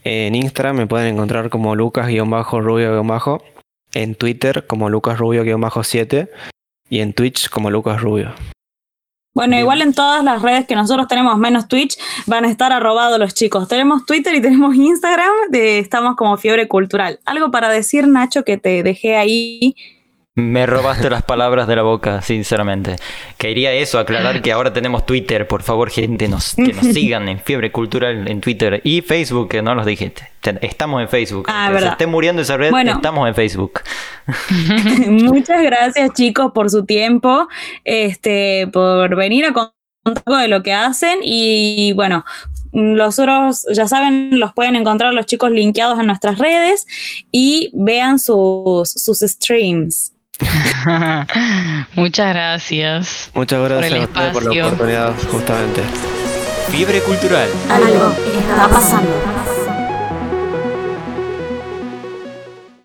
En 0.05 0.35
Instagram 0.35 0.77
me 0.77 0.87
pueden 0.87 1.15
encontrar 1.15 1.49
como 1.49 1.75
lucas-rubio- 1.75 3.43
en 3.95 4.15
Twitter 4.15 4.67
como 4.67 4.91
lucasrubio-7 4.91 6.29
y 6.91 7.01
en 7.01 7.13
Twitch 7.13 7.49
como 7.49 7.71
lucasrubio. 7.71 8.35
Bueno, 9.35 9.59
igual 9.59 9.83
en 9.83 9.93
todas 9.95 10.23
las 10.23 10.43
redes 10.43 10.65
que 10.67 10.77
nosotros 10.77 11.09
tenemos, 11.09 11.37
menos 11.39 11.67
Twitch, 11.67 11.99
van 12.27 12.45
a 12.45 12.51
estar 12.51 12.71
arrobados 12.71 13.19
los 13.19 13.35
chicos. 13.35 13.67
Tenemos 13.67 14.07
Twitter 14.07 14.33
y 14.35 14.41
tenemos 14.41 14.77
Instagram, 14.77 15.33
de, 15.51 15.81
estamos 15.81 16.15
como 16.15 16.37
Fiebre 16.37 16.69
Cultural. 16.69 17.19
Algo 17.25 17.51
para 17.51 17.69
decir, 17.69 18.07
Nacho, 18.07 18.45
que 18.45 18.59
te 18.59 18.85
dejé 18.85 19.17
ahí 19.17 19.75
Me 20.37 20.67
robaste 20.67 21.09
las 21.11 21.23
palabras 21.23 21.69
de 21.69 21.77
la 21.77 21.83
boca, 21.83 22.21
sinceramente. 22.21 22.97
Quería 23.39 23.73
eso, 23.73 24.01
aclarar 24.01 24.43
que 24.43 24.51
ahora 24.51 24.73
tenemos 24.73 25.07
Twitter. 25.07 25.47
Por 25.47 25.63
favor, 25.63 25.91
gente, 25.91 26.27
nos, 26.27 26.57
que 26.57 26.73
nos 26.73 26.87
sigan 26.93 27.29
en 27.29 27.39
Fiebre 27.39 27.71
Cultural 27.71 28.27
en 28.27 28.41
Twitter 28.41 28.81
y 28.83 29.01
Facebook, 29.03 29.49
que 29.49 29.63
no 29.63 29.77
los 29.77 29.87
dijiste. 29.87 30.29
Estamos 30.61 31.01
en 31.03 31.09
Facebook. 31.09 31.47
Ah, 31.49 31.67
Aunque 31.67 31.69
se 31.69 31.75
verdad. 31.75 31.93
esté 31.93 32.07
muriendo 32.09 32.43
esa 32.43 32.57
red, 32.57 32.73
Bueno. 32.73 32.95
estamos 32.95 33.29
en 33.29 33.35
Facebook. 33.37 33.81
Muchas 35.09 35.63
gracias 35.63 36.13
chicos 36.15 36.51
por 36.53 36.69
su 36.69 36.85
tiempo, 36.85 37.47
este, 37.85 38.67
por 38.73 39.15
venir 39.15 39.45
a 39.45 39.53
contar 39.53 39.73
un 40.05 40.15
poco 40.15 40.37
de 40.37 40.49
lo 40.49 40.65
que 40.65 40.73
hacen 40.73 41.21
y 41.23 41.93
bueno, 41.95 42.25
los 42.73 43.21
otros, 43.21 43.67
ya 43.73 43.87
saben, 43.87 44.41
los 44.41 44.53
pueden 44.53 44.75
encontrar 44.75 45.15
los 45.15 45.27
chicos 45.27 45.53
linkeados 45.53 46.01
en 46.01 46.09
nuestras 46.09 46.39
redes 46.39 46.87
y 47.31 47.71
vean 47.73 48.19
sus, 48.19 48.91
sus 48.91 49.21
streams. 49.21 50.11
Muchas 51.95 52.35
gracias. 52.35 53.31
Muchas 53.35 53.63
gracias 53.63 53.93
el 53.93 54.01
a 54.01 54.05
ustedes 54.05 54.33
por 54.33 54.43
la 54.45 54.67
oportunidad, 54.67 55.13
justamente. 55.31 55.83
Fiebre 56.71 57.01
Cultural. 57.03 57.49
Algo 57.71 58.15
está 58.39 58.69
pasando. 58.69 59.44